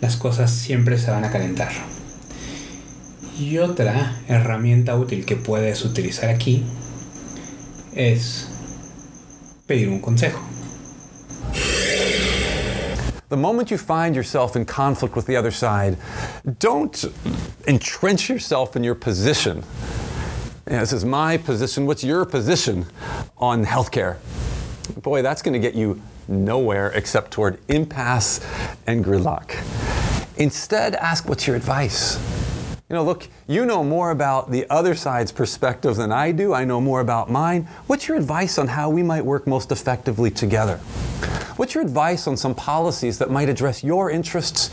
las 0.00 0.16
cosas 0.16 0.50
siempre 0.50 0.98
se 0.98 1.10
van 1.10 1.24
a 1.24 1.30
calentar. 1.30 1.72
Y 3.38 3.58
otra 3.58 4.16
herramienta 4.26 4.96
útil 4.96 5.24
que 5.24 5.36
puedes 5.36 5.84
utilizar 5.84 6.28
aquí 6.30 6.64
es 7.94 8.48
pedir 9.66 9.88
un 9.88 10.00
consejo. 10.00 10.40
The 13.28 13.36
moment 13.36 13.70
you 13.70 13.78
find 13.78 14.16
yourself 14.16 14.56
in 14.56 14.64
conflict 14.64 15.14
with 15.14 15.26
the 15.26 15.36
other 15.36 15.52
side, 15.52 15.98
don't 16.58 17.04
entrench 17.66 18.28
yourself 18.28 18.74
in 18.74 18.82
your 18.82 18.96
position. 18.96 19.62
Yeah, 20.68 20.80
this 20.80 20.92
is 20.92 21.04
my 21.04 21.36
position. 21.36 21.86
What's 21.86 22.02
your 22.02 22.24
position 22.24 22.86
on 23.36 23.64
healthcare? 23.64 24.16
Boy, 25.02 25.22
that's 25.22 25.42
going 25.42 25.52
to 25.52 25.60
get 25.60 25.74
you 25.74 26.00
nowhere 26.26 26.90
except 26.94 27.30
toward 27.30 27.58
impasse 27.68 28.40
and 28.86 29.04
gridlock. 29.04 29.54
Instead, 30.38 30.94
ask 30.96 31.28
what's 31.28 31.46
your 31.46 31.56
advice? 31.56 32.18
You 32.90 32.94
know, 32.96 33.04
look, 33.04 33.28
you 33.46 33.66
know 33.66 33.84
more 33.84 34.10
about 34.10 34.50
the 34.50 34.64
other 34.70 34.94
side's 34.94 35.30
perspective 35.30 35.96
than 35.96 36.10
I 36.10 36.32
do. 36.32 36.54
I 36.54 36.64
know 36.64 36.80
more 36.80 37.00
about 37.00 37.30
mine. 37.30 37.68
What's 37.86 38.08
your 38.08 38.16
advice 38.16 38.56
on 38.56 38.66
how 38.66 38.88
we 38.88 39.02
might 39.02 39.26
work 39.26 39.46
most 39.46 39.70
effectively 39.70 40.30
together? 40.30 40.78
What's 41.58 41.74
your 41.74 41.84
advice 41.84 42.26
on 42.26 42.38
some 42.38 42.54
policies 42.54 43.18
that 43.18 43.30
might 43.30 43.50
address 43.50 43.84
your 43.84 44.10
interests 44.10 44.70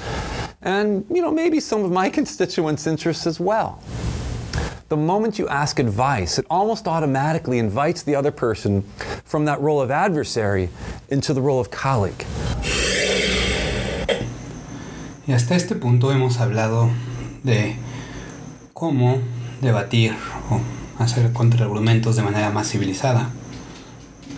and, 0.62 1.06
you 1.10 1.22
know, 1.22 1.30
maybe 1.30 1.60
some 1.60 1.84
of 1.84 1.92
my 1.92 2.10
constituents' 2.20 2.88
interests 2.88 3.28
as 3.28 3.42
well? 3.42 3.84
The 4.88 4.96
moment 4.96 5.38
you 5.38 5.50
ask 5.50 5.78
advice, 5.78 6.40
it 6.40 6.46
almost 6.50 6.88
automatically 6.88 7.60
invites 7.60 8.02
the 8.02 8.16
other 8.16 8.32
person 8.32 8.84
from 9.26 9.44
that 9.44 9.60
role 9.60 9.82
of 9.82 9.92
adversary 9.92 10.70
into 11.10 11.34
the 11.34 11.42
role 11.42 11.60
of 11.60 11.70
colleague. 11.70 12.26
Y 15.28 15.34
hasta 15.34 15.56
este 15.56 15.76
punto 15.76 16.12
hemos 16.12 16.38
hablado 16.38 16.90
de 17.44 17.76
cómo 18.76 19.20
debatir 19.62 20.14
o 20.52 20.60
hacer 21.02 21.32
contraargumentos 21.32 22.18
de 22.18 22.24
manera 22.24 22.50
más 22.50 22.70
civilizada 22.70 23.30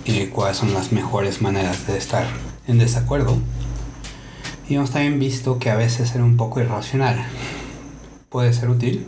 y 0.06 0.28
cuáles 0.28 0.58
son 0.58 0.76
las 0.76 0.92
mejores 0.92 1.42
maneras 1.42 1.88
de 1.88 1.98
estar 1.98 2.28
en 2.68 2.78
desacuerdo. 2.78 3.36
Y 4.70 4.76
hemos 4.76 4.92
también 4.92 5.18
visto 5.18 5.58
que 5.58 5.72
a 5.72 5.76
veces 5.76 6.10
ser 6.10 6.22
un 6.22 6.38
poco 6.38 6.60
irracional 6.60 7.18
puede 8.30 8.54
ser 8.54 8.70
útil, 8.70 9.08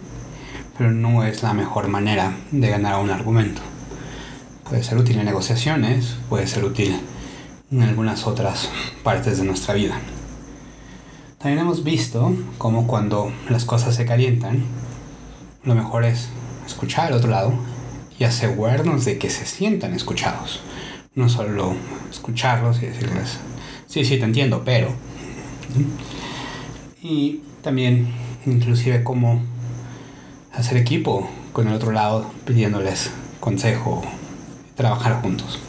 pero 0.76 0.90
no 0.90 1.24
es 1.24 1.44
la 1.44 1.54
mejor 1.54 1.90
manera 1.90 2.36
de 2.50 2.68
ganar 2.72 3.00
un 3.00 3.12
argumento. 3.12 3.62
Puede 4.68 4.82
ser 4.82 4.98
útil 4.98 5.20
en 5.20 5.26
negociaciones, 5.26 6.18
puede 6.28 6.48
ser 6.48 6.66
útil 6.66 7.00
en 7.72 7.84
algunas 7.84 8.26
otras 8.26 8.68
partes 9.04 9.38
de 9.38 9.44
nuestra 9.44 9.76
vida. 9.76 10.00
También 11.38 11.60
hemos 11.60 11.84
visto 11.84 12.36
cómo 12.58 12.88
cuando 12.88 13.32
las 13.48 13.66
cosas 13.66 13.94
se 13.94 14.06
calientan, 14.06 14.66
lo 15.64 15.76
mejor 15.76 16.06
es 16.06 16.30
escuchar 16.66 17.08
al 17.08 17.14
otro 17.14 17.30
lado 17.30 17.54
y 18.18 18.24
asegurarnos 18.24 19.06
de 19.06 19.18
que 19.18 19.30
se 19.30 19.46
sientan 19.46 19.94
escuchados. 19.94 20.62
No 21.16 21.30
solo 21.30 21.76
escucharlos 22.10 22.82
y 22.82 22.88
decirles, 22.88 23.38
sí, 23.88 24.06
sí, 24.06 24.18
te 24.18 24.26
entiendo, 24.26 24.64
pero... 24.64 24.94
Y 27.02 27.42
también 27.62 28.14
inclusive 28.46 29.04
cómo 29.04 29.42
hacer 30.54 30.78
equipo 30.78 31.30
con 31.54 31.68
el 31.68 31.74
otro 31.74 31.92
lado 31.92 32.30
pidiéndoles 32.46 33.12
consejo, 33.40 34.04
trabajar 34.76 35.22
juntos. 35.22 35.60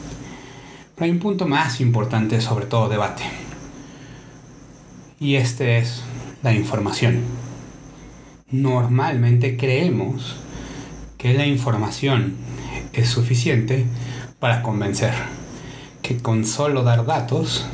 Pero 0.95 1.05
hay 1.07 1.11
un 1.11 1.19
punto 1.19 1.47
más 1.47 1.81
importante 1.81 2.41
sobre 2.41 2.67
todo 2.67 2.89
debate. 2.89 3.23
Y 5.19 5.37
este 5.37 5.79
es 5.79 6.03
la 6.43 6.53
información 6.53 7.21
normalmente 8.51 9.57
creemos 9.57 10.37
que 11.19 11.35
la 11.35 11.47
información 11.47 12.35
es 12.93 13.09
suficiente 13.09 13.85
para 14.39 14.63
convencer, 14.63 15.13
que 16.03 16.19
con 16.19 16.45
solo 16.45 16.83
dar 16.83 17.05
datos, 17.05 17.67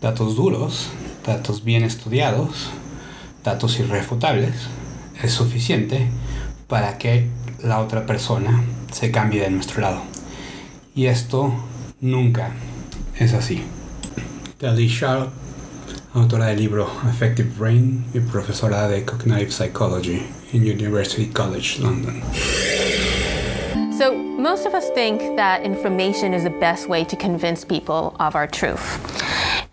datos 0.00 0.36
duros, 0.36 0.90
datos 1.24 1.64
bien 1.64 1.84
estudiados, 1.84 2.70
datos 3.44 3.78
irrefutables, 3.78 4.54
es 5.22 5.32
suficiente 5.32 6.08
para 6.66 6.98
que 6.98 7.28
la 7.62 7.80
otra 7.80 8.06
persona 8.06 8.62
se 8.92 9.10
cambie 9.10 9.40
de 9.40 9.50
nuestro 9.50 9.80
lado. 9.80 10.02
Y 10.94 11.06
esto 11.06 11.52
nunca 12.00 12.50
es 13.18 13.34
así. 13.34 13.62
Autora 16.14 16.46
del 16.46 16.58
libro 16.58 16.88
Effective 17.08 17.48
Brain 17.56 18.04
y 18.12 18.20
profesora 18.20 18.88
de 18.88 19.04
Cognitive 19.04 19.52
Psychology 19.52 20.26
en 20.52 20.62
University 20.62 21.26
College 21.26 21.78
London. 21.78 22.22
So, 23.96 24.14
most 24.14 24.66
of 24.66 24.74
us 24.74 24.88
think 24.90 25.20
that 25.36 25.62
information 25.62 26.34
is 26.34 26.42
the 26.42 26.50
best 26.50 26.88
way 26.88 27.04
to 27.04 27.16
convince 27.16 27.64
people 27.64 28.16
of 28.18 28.34
our 28.34 28.46
truth. 28.46 29.29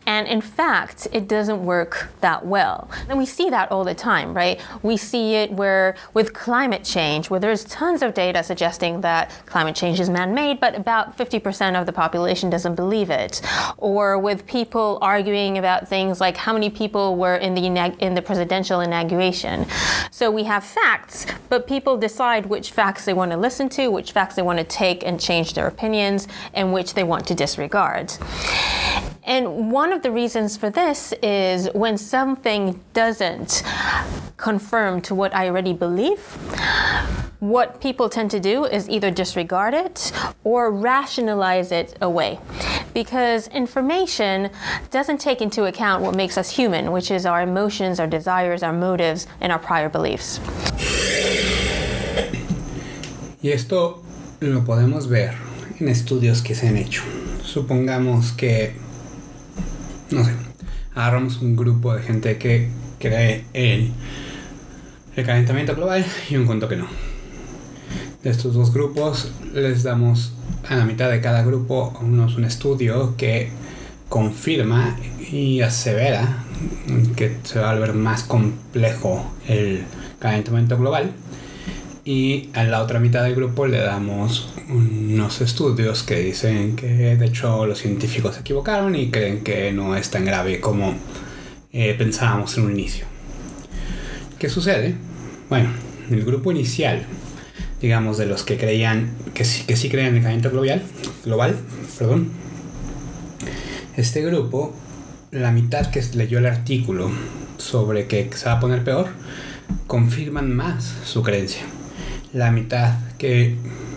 And 0.07 0.25
in 0.25 0.39
fact, 0.39 1.05
it 1.11 1.27
doesn't 1.27 1.65
work 1.65 2.07
that 2.21 2.45
well. 2.45 2.89
And 3.09 3.17
we 3.17 3.25
see 3.25 3.49
that 3.49 3.69
all 3.73 3.83
the 3.83 3.93
time, 3.93 4.33
right? 4.33 4.59
We 4.81 4.95
see 4.95 5.35
it 5.35 5.51
where 5.51 5.97
with 6.13 6.33
climate 6.33 6.85
change, 6.85 7.29
where 7.29 7.41
there's 7.41 7.65
tons 7.65 8.01
of 8.01 8.13
data 8.13 8.41
suggesting 8.41 9.01
that 9.01 9.31
climate 9.45 9.75
change 9.75 9.99
is 9.99 10.09
man 10.09 10.33
made, 10.33 10.61
but 10.61 10.75
about 10.75 11.17
50% 11.17 11.77
of 11.79 11.85
the 11.85 11.91
population 11.91 12.49
doesn't 12.49 12.75
believe 12.75 13.09
it. 13.09 13.41
Or 13.75 14.17
with 14.17 14.47
people 14.47 14.97
arguing 15.01 15.57
about 15.57 15.89
things 15.89 16.21
like 16.21 16.37
how 16.37 16.53
many 16.53 16.69
people 16.69 17.17
were 17.17 17.35
in 17.35 17.53
the, 17.53 17.65
in 17.99 18.15
the 18.15 18.21
presidential 18.21 18.79
inauguration. 18.79 19.65
So 20.09 20.31
we 20.31 20.45
have 20.45 20.63
facts, 20.63 21.25
but 21.49 21.67
people 21.67 21.97
decide 21.97 22.45
which 22.45 22.71
facts 22.71 23.03
they 23.03 23.13
want 23.13 23.31
to 23.31 23.37
listen 23.37 23.67
to, 23.69 23.89
which 23.89 24.13
facts 24.13 24.35
they 24.35 24.41
want 24.41 24.59
to 24.59 24.65
take 24.65 25.05
and 25.05 25.19
change 25.19 25.53
their 25.53 25.67
opinions, 25.67 26.29
and 26.53 26.71
which 26.71 26.93
they 26.93 27.03
want 27.03 27.27
to 27.27 27.35
disregard. 27.35 28.13
And 29.27 29.69
one 29.69 29.91
of 29.91 30.03
the 30.03 30.11
reasons 30.11 30.55
for 30.55 30.69
this 30.69 31.13
is 31.21 31.67
when 31.73 31.97
something 31.97 32.81
doesn't 32.93 33.61
conform 34.37 35.01
to 35.01 35.13
what 35.13 35.35
I 35.35 35.49
already 35.49 35.73
believe, 35.73 36.19
what 37.39 37.81
people 37.81 38.07
tend 38.07 38.31
to 38.31 38.39
do 38.39 38.63
is 38.63 38.89
either 38.89 39.11
disregard 39.11 39.73
it 39.73 40.13
or 40.45 40.71
rationalize 40.71 41.73
it 41.73 41.97
away. 41.99 42.39
Because 42.93 43.49
information 43.49 44.49
doesn't 44.91 45.19
take 45.19 45.41
into 45.41 45.65
account 45.65 46.01
what 46.01 46.15
makes 46.15 46.37
us 46.37 46.49
human, 46.49 46.93
which 46.93 47.11
is 47.11 47.25
our 47.25 47.41
emotions, 47.41 47.99
our 47.99 48.07
desires, 48.07 48.63
our 48.63 48.71
motives, 48.71 49.27
and 49.41 49.51
our 49.51 49.59
prior 49.59 49.89
beliefs. 49.89 50.39
Y 53.43 53.49
esto 53.51 54.01
lo 54.39 54.61
podemos 54.61 55.09
ver 55.09 55.35
en 55.81 55.89
estudios 55.89 56.41
que 56.41 56.55
se 56.55 56.67
han 56.67 56.77
hecho. 56.77 57.03
Supongamos 57.43 58.31
que 58.31 58.86
no 60.11 60.23
sé, 60.23 60.31
agarramos 60.95 61.41
un 61.41 61.55
grupo 61.55 61.93
de 61.93 62.01
gente 62.01 62.37
que 62.37 62.69
cree 62.99 63.45
en 63.53 63.91
el 65.15 65.25
calentamiento 65.25 65.75
global 65.75 66.05
y 66.29 66.35
un 66.35 66.45
cuento 66.45 66.67
que 66.67 66.77
no. 66.77 66.87
De 68.23 68.29
estos 68.29 68.53
dos 68.53 68.73
grupos 68.73 69.31
les 69.53 69.83
damos 69.83 70.33
a 70.67 70.75
la 70.75 70.85
mitad 70.85 71.09
de 71.09 71.21
cada 71.21 71.43
grupo 71.43 71.97
unos 72.01 72.35
un 72.35 72.45
estudio 72.45 73.15
que 73.15 73.49
confirma 74.09 74.97
y 75.31 75.61
asevera 75.61 76.43
que 77.15 77.37
se 77.43 77.59
va 77.59 77.71
a 77.71 77.73
volver 77.73 77.93
más 77.93 78.23
complejo 78.23 79.25
el 79.47 79.83
calentamiento 80.19 80.77
global 80.77 81.11
y 82.07 82.49
a 82.53 82.63
la 82.63 82.81
otra 82.81 83.01
mitad 83.01 83.23
del 83.23 83.35
grupo 83.35 83.67
le 83.67 83.79
damos 83.79 84.47
unos 84.69 85.41
estudios 85.41 86.03
que 86.03 86.15
dicen 86.21 86.77
que 86.77 87.17
de 87.17 87.25
hecho 87.25 87.65
los 87.65 87.79
científicos 87.79 88.35
se 88.35 88.41
equivocaron 88.41 88.95
y 88.95 89.11
creen 89.11 89.43
que 89.43 89.73
no 89.73 89.93
es 89.93 90.09
tan 90.09 90.23
grave 90.23 90.61
como 90.61 90.95
eh, 91.73 91.93
pensábamos 91.97 92.57
en 92.57 92.63
un 92.63 92.71
inicio. 92.71 93.03
¿Qué 94.39 94.47
sucede? 94.47 94.95
Bueno, 95.49 95.69
el 96.09 96.23
grupo 96.23 96.49
inicial, 96.49 97.03
digamos 97.81 98.17
de 98.17 98.25
los 98.25 98.43
que 98.43 98.55
creían 98.55 99.13
que 99.33 99.43
sí, 99.43 99.65
que 99.65 99.75
sí 99.75 99.89
creían 99.89 100.11
en 100.11 100.15
el 100.15 100.23
calentamiento 100.23 100.61
global, 100.61 100.83
global, 101.25 101.57
perdón, 101.99 102.31
este 103.97 104.21
grupo, 104.21 104.73
la 105.31 105.51
mitad 105.51 105.91
que 105.91 106.01
leyó 106.13 106.39
el 106.39 106.45
artículo 106.45 107.11
sobre 107.57 108.07
que 108.07 108.29
se 108.33 108.45
va 108.45 108.53
a 108.53 108.59
poner 108.61 108.85
peor, 108.85 109.07
confirman 109.87 110.55
más 110.55 110.95
su 111.03 111.21
creencia 111.21 111.63
la 112.37 112.51
mitad 112.51 112.93
que 113.17 113.55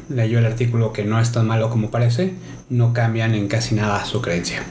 leyó 0.09 0.39
el 0.39 0.47
artículo 0.47 0.93
que 0.93 1.05
no 1.05 1.21
es 1.21 1.31
tan 1.31 1.47
malo 1.47 1.69
como 1.69 1.91
parece, 1.91 2.33
no 2.71 2.95
cambian 2.95 3.35
en 3.35 3.49
casi 3.49 3.75
nada 3.75 4.05
su 4.07 4.23
creencia. 4.23 4.63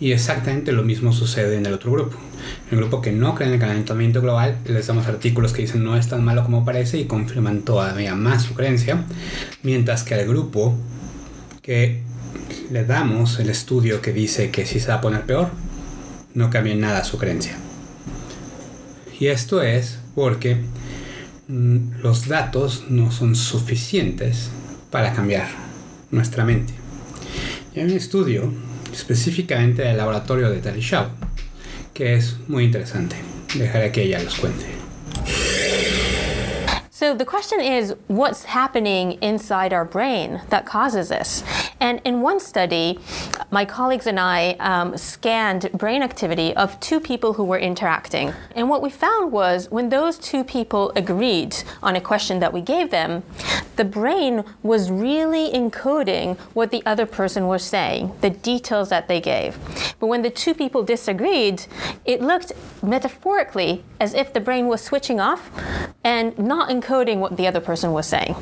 Y 0.00 0.12
exactamente 0.12 0.72
lo 0.72 0.82
mismo 0.82 1.12
sucede 1.12 1.56
en 1.56 1.66
el 1.66 1.72
otro 1.72 1.92
grupo. 1.92 2.16
El 2.70 2.78
grupo 2.78 3.00
que 3.00 3.12
no 3.12 3.34
cree 3.34 3.48
en 3.48 3.54
el 3.54 3.60
calentamiento 3.60 4.20
global, 4.20 4.58
les 4.66 4.88
damos 4.88 5.06
artículos 5.06 5.52
que 5.52 5.62
dicen 5.62 5.84
no 5.84 5.96
es 5.96 6.08
tan 6.08 6.24
malo 6.24 6.42
como 6.44 6.64
parece 6.64 6.98
y 6.98 7.04
confirman 7.04 7.62
todavía 7.62 8.14
más 8.16 8.42
su 8.42 8.54
creencia. 8.54 9.04
Mientras 9.62 10.02
que 10.02 10.14
al 10.14 10.26
grupo 10.26 10.76
que 11.62 12.02
le 12.70 12.84
damos 12.84 13.38
el 13.38 13.50
estudio 13.50 14.02
que 14.02 14.12
dice 14.12 14.50
que 14.50 14.66
si 14.66 14.80
se 14.80 14.88
va 14.88 14.94
a 14.94 15.00
poner 15.00 15.22
peor, 15.22 15.50
no 16.34 16.50
cambia 16.50 16.72
en 16.72 16.80
nada 16.80 17.04
su 17.04 17.18
creencia. 17.18 17.56
Y 19.18 19.28
esto 19.28 19.62
es 19.62 20.00
porque 20.14 20.58
los 21.48 22.28
datos 22.28 22.84
no 22.88 23.12
son 23.12 23.36
suficientes 23.36 24.50
para 24.90 25.12
cambiar 25.12 25.48
nuestra 26.10 26.44
mente. 26.44 26.74
Y 27.74 27.80
hay 27.80 27.86
un 27.86 27.92
estudio 27.92 28.52
específicamente 28.92 29.82
del 29.82 29.96
laboratorio 29.96 30.50
de 30.50 30.58
Talishau 30.58 31.08
que 31.96 32.14
es 32.14 32.36
muy 32.46 32.64
interesante. 32.64 33.16
Dejaré 33.54 33.90
que 33.90 34.02
ella 34.02 34.22
los 34.22 34.34
cuente. 34.34 34.75
So 37.06 37.14
the 37.14 37.24
question 37.24 37.60
is 37.60 37.94
what's 38.08 38.46
happening 38.46 39.12
inside 39.22 39.72
our 39.72 39.84
brain 39.84 40.42
that 40.48 40.66
causes 40.66 41.08
this? 41.08 41.44
And 41.78 42.00
in 42.04 42.20
one 42.20 42.40
study, 42.40 42.98
my 43.52 43.64
colleagues 43.64 44.08
and 44.08 44.18
I 44.18 44.56
um, 44.58 44.96
scanned 44.96 45.70
brain 45.72 46.02
activity 46.02 46.52
of 46.56 46.80
two 46.80 46.98
people 46.98 47.34
who 47.34 47.44
were 47.44 47.60
interacting. 47.60 48.32
And 48.56 48.68
what 48.68 48.82
we 48.82 48.90
found 48.90 49.30
was 49.30 49.70
when 49.70 49.88
those 49.88 50.18
two 50.18 50.42
people 50.42 50.90
agreed 50.96 51.54
on 51.80 51.94
a 51.94 52.00
question 52.00 52.40
that 52.40 52.52
we 52.52 52.60
gave 52.60 52.90
them, 52.90 53.22
the 53.76 53.84
brain 53.84 54.44
was 54.62 54.90
really 54.90 55.50
encoding 55.52 56.38
what 56.54 56.70
the 56.70 56.82
other 56.84 57.06
person 57.06 57.46
was 57.46 57.62
saying, 57.62 58.12
the 58.20 58.30
details 58.30 58.88
that 58.88 59.08
they 59.08 59.20
gave. 59.20 59.58
But 60.00 60.06
when 60.08 60.22
the 60.22 60.30
two 60.30 60.54
people 60.54 60.82
disagreed, 60.82 61.66
it 62.04 62.20
looked 62.20 62.52
metaphorically 62.82 63.84
as 64.00 64.14
if 64.14 64.32
the 64.32 64.40
brain 64.40 64.66
was 64.66 64.82
switching 64.82 65.20
off 65.20 65.50
and 66.02 66.38
not 66.38 66.70
encoding 66.70 67.18
what 67.18 67.36
the 67.36 67.46
other 67.46 67.60
person 67.60 67.92
was 67.92 68.06
saying. 68.06 68.34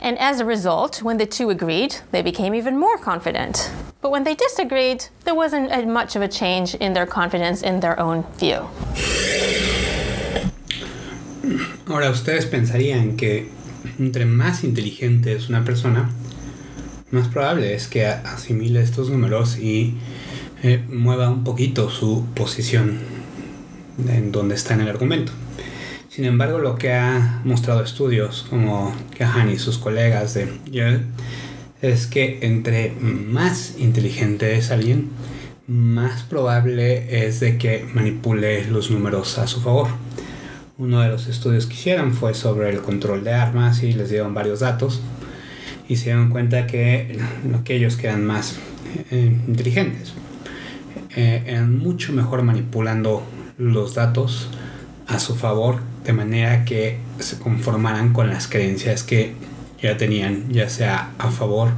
And 0.00 0.18
as 0.18 0.40
a 0.40 0.44
result, 0.44 1.02
when 1.02 1.16
the 1.16 1.26
two 1.26 1.48
agreed, 1.48 1.96
they 2.10 2.20
became 2.20 2.54
even 2.54 2.76
more 2.76 2.98
confident. 2.98 3.70
But 4.02 4.10
when 4.10 4.24
they 4.24 4.34
disagreed, 4.34 5.06
there 5.24 5.34
wasn't 5.34 5.70
much 5.88 6.14
of 6.14 6.20
a 6.20 6.28
change 6.28 6.74
in 6.74 6.92
their 6.92 7.06
confidence 7.06 7.62
in 7.62 7.80
their 7.80 7.98
own 7.98 8.24
view. 8.36 8.68
Ahora, 11.86 12.10
ustedes 12.10 12.46
pensarían 12.46 13.16
que 13.16 13.50
entre 13.98 14.26
más 14.26 14.64
inteligente 14.64 15.34
es 15.34 15.48
una 15.48 15.64
persona, 15.64 16.10
más 17.10 17.28
probable 17.28 17.74
es 17.74 17.86
que 17.86 18.06
asimile 18.06 18.82
estos 18.82 19.10
números 19.10 19.58
y 19.58 19.94
eh, 20.62 20.82
mueva 20.88 21.30
un 21.30 21.44
poquito 21.44 21.90
su 21.90 22.26
posición 22.34 22.98
en 24.08 24.32
donde 24.32 24.54
está 24.54 24.74
en 24.74 24.80
el 24.80 24.88
argumento. 24.88 25.32
Sin 26.08 26.24
embargo, 26.24 26.58
lo 26.58 26.76
que 26.76 26.92
ha 26.92 27.40
mostrado 27.44 27.82
estudios 27.82 28.46
como 28.48 28.94
Kahan 29.18 29.50
y 29.50 29.58
sus 29.58 29.78
colegas 29.78 30.34
de 30.34 30.48
Yale 30.70 31.00
es 31.82 32.06
que 32.06 32.38
entre 32.42 32.92
más 32.92 33.74
inteligente 33.78 34.56
es 34.56 34.70
alguien, 34.70 35.10
más 35.66 36.22
probable 36.22 37.26
es 37.26 37.40
de 37.40 37.58
que 37.58 37.84
manipule 37.94 38.64
los 38.66 38.90
números 38.90 39.38
a 39.38 39.46
su 39.46 39.60
favor. 39.60 39.88
Uno 40.76 41.00
de 41.02 41.08
los 41.08 41.28
estudios 41.28 41.66
que 41.66 41.74
hicieron 41.74 42.12
fue 42.12 42.34
sobre 42.34 42.68
el 42.68 42.80
control 42.80 43.22
de 43.22 43.32
armas 43.32 43.84
y 43.84 43.92
les 43.92 44.10
dieron 44.10 44.34
varios 44.34 44.58
datos 44.58 45.00
y 45.88 45.96
se 45.96 46.06
dieron 46.06 46.30
cuenta 46.30 46.66
que 46.66 47.16
aquellos 47.60 47.96
que 47.96 48.08
eran 48.08 48.26
más 48.26 48.56
eh, 49.12 49.38
inteligentes 49.46 50.14
eh, 51.14 51.44
eran 51.46 51.78
mucho 51.78 52.12
mejor 52.12 52.42
manipulando 52.42 53.22
los 53.56 53.94
datos 53.94 54.48
a 55.06 55.20
su 55.20 55.36
favor 55.36 55.78
de 56.04 56.12
manera 56.12 56.64
que 56.64 56.98
se 57.20 57.38
conformaran 57.38 58.12
con 58.12 58.28
las 58.28 58.48
creencias 58.48 59.04
que 59.04 59.34
ya 59.80 59.96
tenían, 59.96 60.52
ya 60.52 60.68
sea 60.68 61.12
a 61.18 61.30
favor 61.30 61.70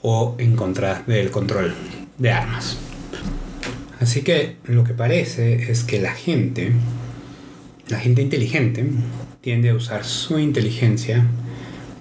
o 0.00 0.36
en 0.38 0.56
contra 0.56 1.02
del 1.06 1.30
control 1.30 1.74
de 2.16 2.32
armas. 2.32 2.78
Así 4.00 4.22
que 4.22 4.56
lo 4.64 4.84
que 4.84 4.94
parece 4.94 5.70
es 5.70 5.84
que 5.84 6.00
la 6.00 6.12
gente 6.12 6.72
la 7.88 7.98
gente 7.98 8.22
inteligente 8.22 8.86
tiende 9.40 9.70
a 9.70 9.74
usar 9.74 10.04
su 10.04 10.38
inteligencia 10.38 11.26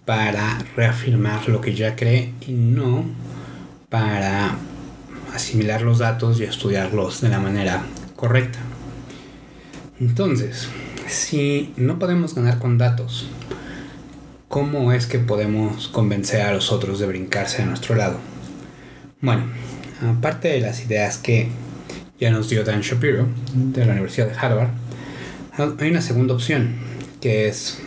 para 0.06 0.60
reafirmar 0.76 1.48
lo 1.50 1.62
que 1.62 1.76
ya 1.76 1.96
cree 1.96 2.34
y 2.48 2.54
no 2.54 3.06
para 3.90 4.56
asimilar 5.34 5.82
los 5.82 6.00
datos 6.00 6.40
y 6.40 6.44
estudiarlos 6.44 7.22
de 7.22 7.30
la 7.30 7.40
manera 7.40 7.84
correcta. 8.16 8.60
Entonces, 10.00 10.68
si 11.08 11.74
no 11.78 12.00
podemos 12.00 12.36
ganar 12.36 12.58
con 12.58 12.78
datos, 12.78 13.28
¿cómo 14.48 14.92
es 14.94 15.08
que 15.08 15.20
podemos 15.20 15.88
convencer 15.90 16.42
a 16.42 16.54
los 16.54 16.72
otros 16.72 17.00
de 17.00 17.08
brincarse 17.08 17.62
a 17.62 17.66
nuestro 17.66 17.96
lado? 17.96 18.18
Bueno, 19.20 19.44
aparte 20.02 20.48
de 20.48 20.62
las 20.62 20.84
ideas 20.84 21.18
que 21.18 21.50
ya 22.20 22.32
nos 22.32 22.50
dio 22.50 22.64
Dan 22.64 22.82
Shapiro 22.82 23.28
de 23.54 23.86
la 23.86 23.94
Universidad 23.94 24.28
de 24.28 24.38
Harvard, 24.38 24.70
hay 25.58 25.90
una 25.90 26.02
segunda 26.02 26.34
opción, 26.34 26.76
que 27.20 27.48
es 27.48 27.80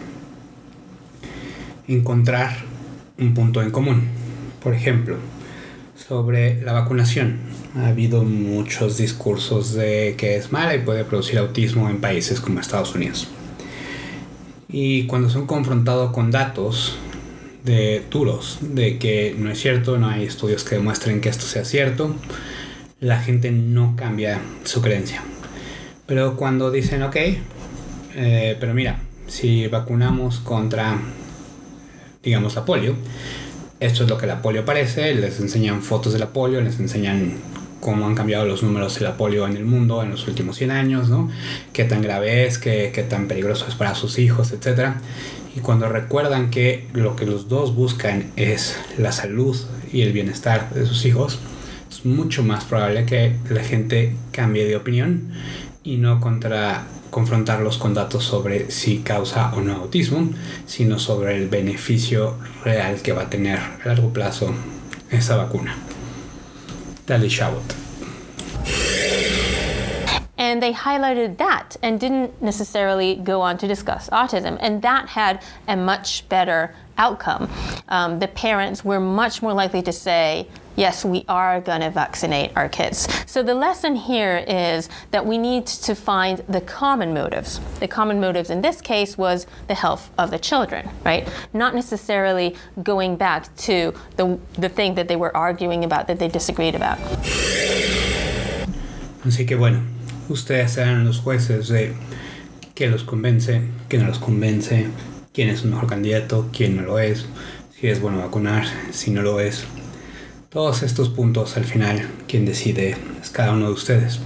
encontrar 1.89 2.57
un 3.19 3.35
punto 3.35 3.63
en 3.63 3.71
común. 3.71 4.09
Por 4.63 4.75
ejemplo, 4.75 5.19
sobre 6.09 6.63
la 6.63 6.73
vacunación. 6.73 7.39
Ha 7.77 7.89
habido 7.89 8.25
muchos 8.25 8.99
discursos 8.99 9.75
de 9.75 10.15
que 10.17 10.37
es 10.37 10.53
mala 10.53 10.75
y 10.75 10.81
puede 10.81 11.05
producir 11.05 11.39
autismo 11.39 11.89
en 11.89 12.01
países 12.01 12.41
como 12.41 12.61
Estados 12.61 12.95
Unidos. 12.95 13.29
Y 14.69 15.07
cuando 15.07 15.31
son 15.31 15.47
confrontados 15.47 16.13
con 16.13 16.31
datos 16.31 16.97
de 17.65 18.03
duros 18.11 18.59
de 18.61 18.99
que 18.99 19.35
no 19.39 19.51
es 19.51 19.61
cierto, 19.61 19.99
no 19.99 20.09
hay 20.09 20.25
estudios 20.25 20.65
que 20.65 20.77
demuestren 20.77 21.21
que 21.21 21.29
esto 21.29 21.47
sea 21.47 21.65
cierto, 21.65 22.15
la 23.01 23.21
gente 23.21 23.51
no 23.51 23.95
cambia 23.97 24.41
su 24.65 24.83
creencia. 24.83 25.23
Pero 26.07 26.37
cuando 26.37 26.71
dicen, 26.71 27.03
ok, 27.03 27.17
eh, 28.17 28.57
pero 28.61 28.75
mira, 28.75 28.99
si 29.27 29.67
vacunamos 29.69 30.39
contra, 30.41 30.99
digamos, 32.23 32.55
la 32.55 32.65
polio, 32.65 32.95
esto 33.81 34.05
es 34.05 34.11
lo 34.11 34.19
que 34.19 34.27
la 34.27 34.43
polio 34.43 34.65
parece, 34.65 35.15
les 35.15 35.41
enseñan 35.41 35.83
fotos 35.83 36.13
de 36.13 36.19
la 36.19 36.29
polio, 36.29 36.61
les 36.61 36.79
enseñan 36.79 37.33
cómo 37.81 38.07
han 38.07 38.15
cambiado 38.15 38.47
los 38.47 38.63
números 38.63 38.99
de 38.99 39.05
la 39.05 39.17
polio 39.17 39.47
en 39.47 39.57
el 39.57 39.65
mundo 39.65 40.03
en 40.03 40.11
los 40.11 40.27
últimos 40.29 40.57
100 40.57 40.71
años, 40.71 41.09
¿no? 41.09 41.31
Qué 41.73 41.85
tan 41.85 42.03
grave 42.03 42.47
es, 42.47 42.59
qué, 42.59 42.93
qué 42.95 43.03
tan 43.03 43.27
peligroso 43.27 43.67
es 43.69 43.75
para 43.75 43.95
sus 43.95 44.19
hijos, 44.19 44.53
etc. 44.53 44.93
Y 45.57 45.61
cuando 45.61 45.89
recuerdan 45.89 46.51
que 46.51 46.87
lo 46.93 47.17
que 47.17 47.27
los 47.27 47.49
dos 47.49 47.75
buscan 47.75 48.31
es 48.37 48.79
la 48.99 49.13
salud 49.13 49.57
y 49.93 50.03
el 50.03 50.13
bienestar 50.13 50.73
de 50.73 50.87
sus 50.87 51.05
hijos, 51.05 51.39
es 51.91 52.05
mucho 52.05 52.43
más 52.43 52.65
probable 52.65 53.05
que 53.07 53.37
la 53.51 53.63
gente 53.63 54.15
cambie 54.33 54.65
de 54.65 54.77
opinión 54.77 55.33
y 55.85 55.99
no 55.99 56.19
contra 56.21 56.87
confrontarlos 57.11 57.79
con 57.79 57.95
datos 57.95 58.25
sobre 58.25 58.71
si 58.71 59.03
causa 59.03 59.53
o 59.55 59.61
no 59.61 59.77
autismo, 59.77 60.31
sino 60.67 60.99
sobre 60.99 61.37
el 61.37 61.49
beneficio 61.49 62.37
real 62.65 63.03
que 63.03 63.13
va 63.13 63.23
a 63.23 63.31
tener 63.31 63.59
a 63.59 63.79
largo 63.85 64.13
plazo 64.13 64.53
esa 65.11 65.37
vacuna. 65.37 65.77
Dale 67.07 67.29
Shabot. 67.29 67.63
And 70.37 70.63
they 70.63 70.73
highlighted 70.73 71.39
that 71.39 71.77
and 71.83 72.01
didn't 72.01 72.43
necessarily 72.43 73.17
go 73.17 73.41
on 73.41 73.57
to 73.59 73.69
discuss 73.69 74.11
autism. 74.11 74.59
And 74.61 74.83
that 74.83 75.09
had 75.09 75.43
a 75.69 75.77
much 75.77 76.29
better 76.29 76.75
outcome. 76.99 77.49
Um, 77.89 78.19
the 78.19 78.29
parents 78.29 78.85
were 78.85 79.01
much 79.01 79.43
more 79.43 79.53
likely 79.53 79.83
to 79.83 79.93
say, 79.93 80.49
yes, 80.77 81.05
we 81.05 81.25
are 81.29 81.61
going 81.61 81.81
to 81.81 81.91
vaccinate 81.91 82.53
our 82.57 82.69
kids. 82.69 83.09
So 83.27 83.43
the 83.43 83.55
lesson 83.55 83.97
here 83.97 84.45
is 84.47 84.89
that 85.11 85.25
we 85.25 85.39
need 85.39 85.67
to 85.67 85.95
find 85.95 86.39
the 86.49 86.61
common 86.61 87.15
motives. 87.15 87.61
The 87.81 87.89
common 87.89 88.21
motives 88.21 88.51
in 88.51 88.63
this 88.63 88.81
case 88.81 89.17
was 89.17 89.47
the 89.69 89.75
health 89.75 90.11
of 90.19 90.31
the 90.31 90.39
children, 90.39 90.89
right? 91.05 91.29
Not 91.53 91.75
necessarily 91.75 92.57
going 92.83 93.17
back 93.17 93.55
to 93.57 93.95
the, 94.17 94.39
the 94.55 94.69
thing 94.69 94.95
that 94.95 95.09
they 95.09 95.17
were 95.17 95.37
arguing 95.37 95.85
about, 95.85 96.07
that 96.09 96.19
they 96.19 96.29
disagreed 96.29 96.75
about. 96.75 96.99
Así 99.25 99.47
que 99.47 99.57
bueno, 99.57 99.81
ustedes 100.29 100.73
serán 100.73 101.05
los 101.07 101.21
jueces 101.21 101.69
de 101.69 101.95
qué 102.75 102.91
los 102.91 103.03
convence, 103.05 103.63
qué 103.89 103.99
no 103.99 104.07
los 104.07 104.19
convence, 104.19 104.91
quién 105.33 105.49
es 105.49 105.65
un 105.65 105.71
mejor 105.71 105.89
candidato, 105.89 106.51
quién 106.53 106.77
no 106.77 106.83
lo 106.83 106.99
es, 106.99 107.25
si 107.75 107.89
es 107.89 108.01
bueno 108.01 108.19
vacunar, 108.19 108.67
si 108.93 109.11
no 109.11 109.23
lo 109.23 109.41
es. 109.41 109.65
Todos 110.55 110.85
estos 110.85 111.09
puntos 111.09 111.57
al 111.57 111.65
final 111.65 112.09
quien 112.29 112.47
decide 112.47 112.97
es 113.21 113.31
cada 113.31 113.51
uno 113.51 113.67
de 113.67 113.73
ustedes. 113.73 114.21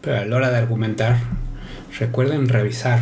Pero 0.00 0.16
a 0.16 0.24
la 0.24 0.36
hora 0.36 0.50
de 0.50 0.56
argumentar, 0.56 1.18
recuerden 1.98 2.48
revisar 2.48 3.00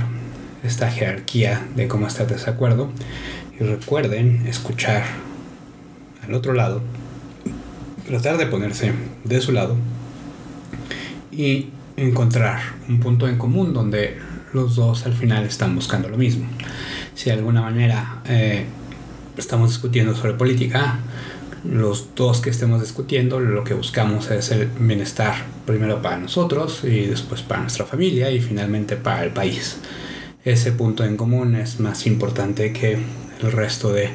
esta 0.64 0.90
jerarquía 0.90 1.64
de 1.76 1.86
cómo 1.86 2.08
está 2.08 2.24
el 2.24 2.30
desacuerdo 2.30 2.90
y 3.60 3.62
recuerden 3.62 4.48
escuchar 4.48 5.04
al 6.26 6.34
otro 6.34 6.54
lado, 6.54 6.82
tratar 8.04 8.36
de 8.36 8.46
ponerse 8.46 8.92
de 9.22 9.40
su 9.40 9.52
lado 9.52 9.76
y 11.30 11.68
encontrar 11.96 12.58
un 12.88 12.98
punto 12.98 13.28
en 13.28 13.38
común 13.38 13.74
donde 13.74 14.18
los 14.52 14.74
dos 14.74 15.06
al 15.06 15.12
final 15.12 15.44
están 15.44 15.72
buscando 15.76 16.08
lo 16.08 16.16
mismo. 16.16 16.46
Si 17.14 17.26
de 17.26 17.36
alguna 17.36 17.62
manera 17.62 18.22
eh, 18.26 18.64
estamos 19.36 19.70
discutiendo 19.70 20.16
sobre 20.16 20.32
política, 20.34 20.98
los 21.70 22.14
dos 22.14 22.40
que 22.40 22.50
estemos 22.50 22.80
discutiendo 22.80 23.40
lo 23.40 23.64
que 23.64 23.74
buscamos 23.74 24.30
es 24.30 24.50
el 24.50 24.66
bienestar 24.78 25.34
primero 25.64 26.00
para 26.02 26.18
nosotros 26.18 26.82
y 26.84 27.06
después 27.06 27.42
para 27.42 27.60
nuestra 27.60 27.84
familia 27.84 28.30
y 28.30 28.40
finalmente 28.40 28.96
para 28.96 29.24
el 29.24 29.30
país. 29.30 29.78
Ese 30.44 30.72
punto 30.72 31.04
en 31.04 31.16
común 31.16 31.56
es 31.56 31.80
más 31.80 32.06
importante 32.06 32.72
que 32.72 32.98
el 33.40 33.52
resto 33.52 33.92
de 33.92 34.10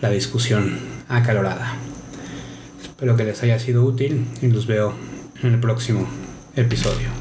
la 0.00 0.10
discusión 0.10 0.78
acalorada. 1.08 1.74
Espero 2.82 3.16
que 3.16 3.24
les 3.24 3.42
haya 3.42 3.58
sido 3.58 3.84
útil 3.84 4.26
y 4.42 4.48
los 4.48 4.66
veo 4.66 4.94
en 5.42 5.54
el 5.54 5.60
próximo 5.60 6.06
episodio. 6.54 7.19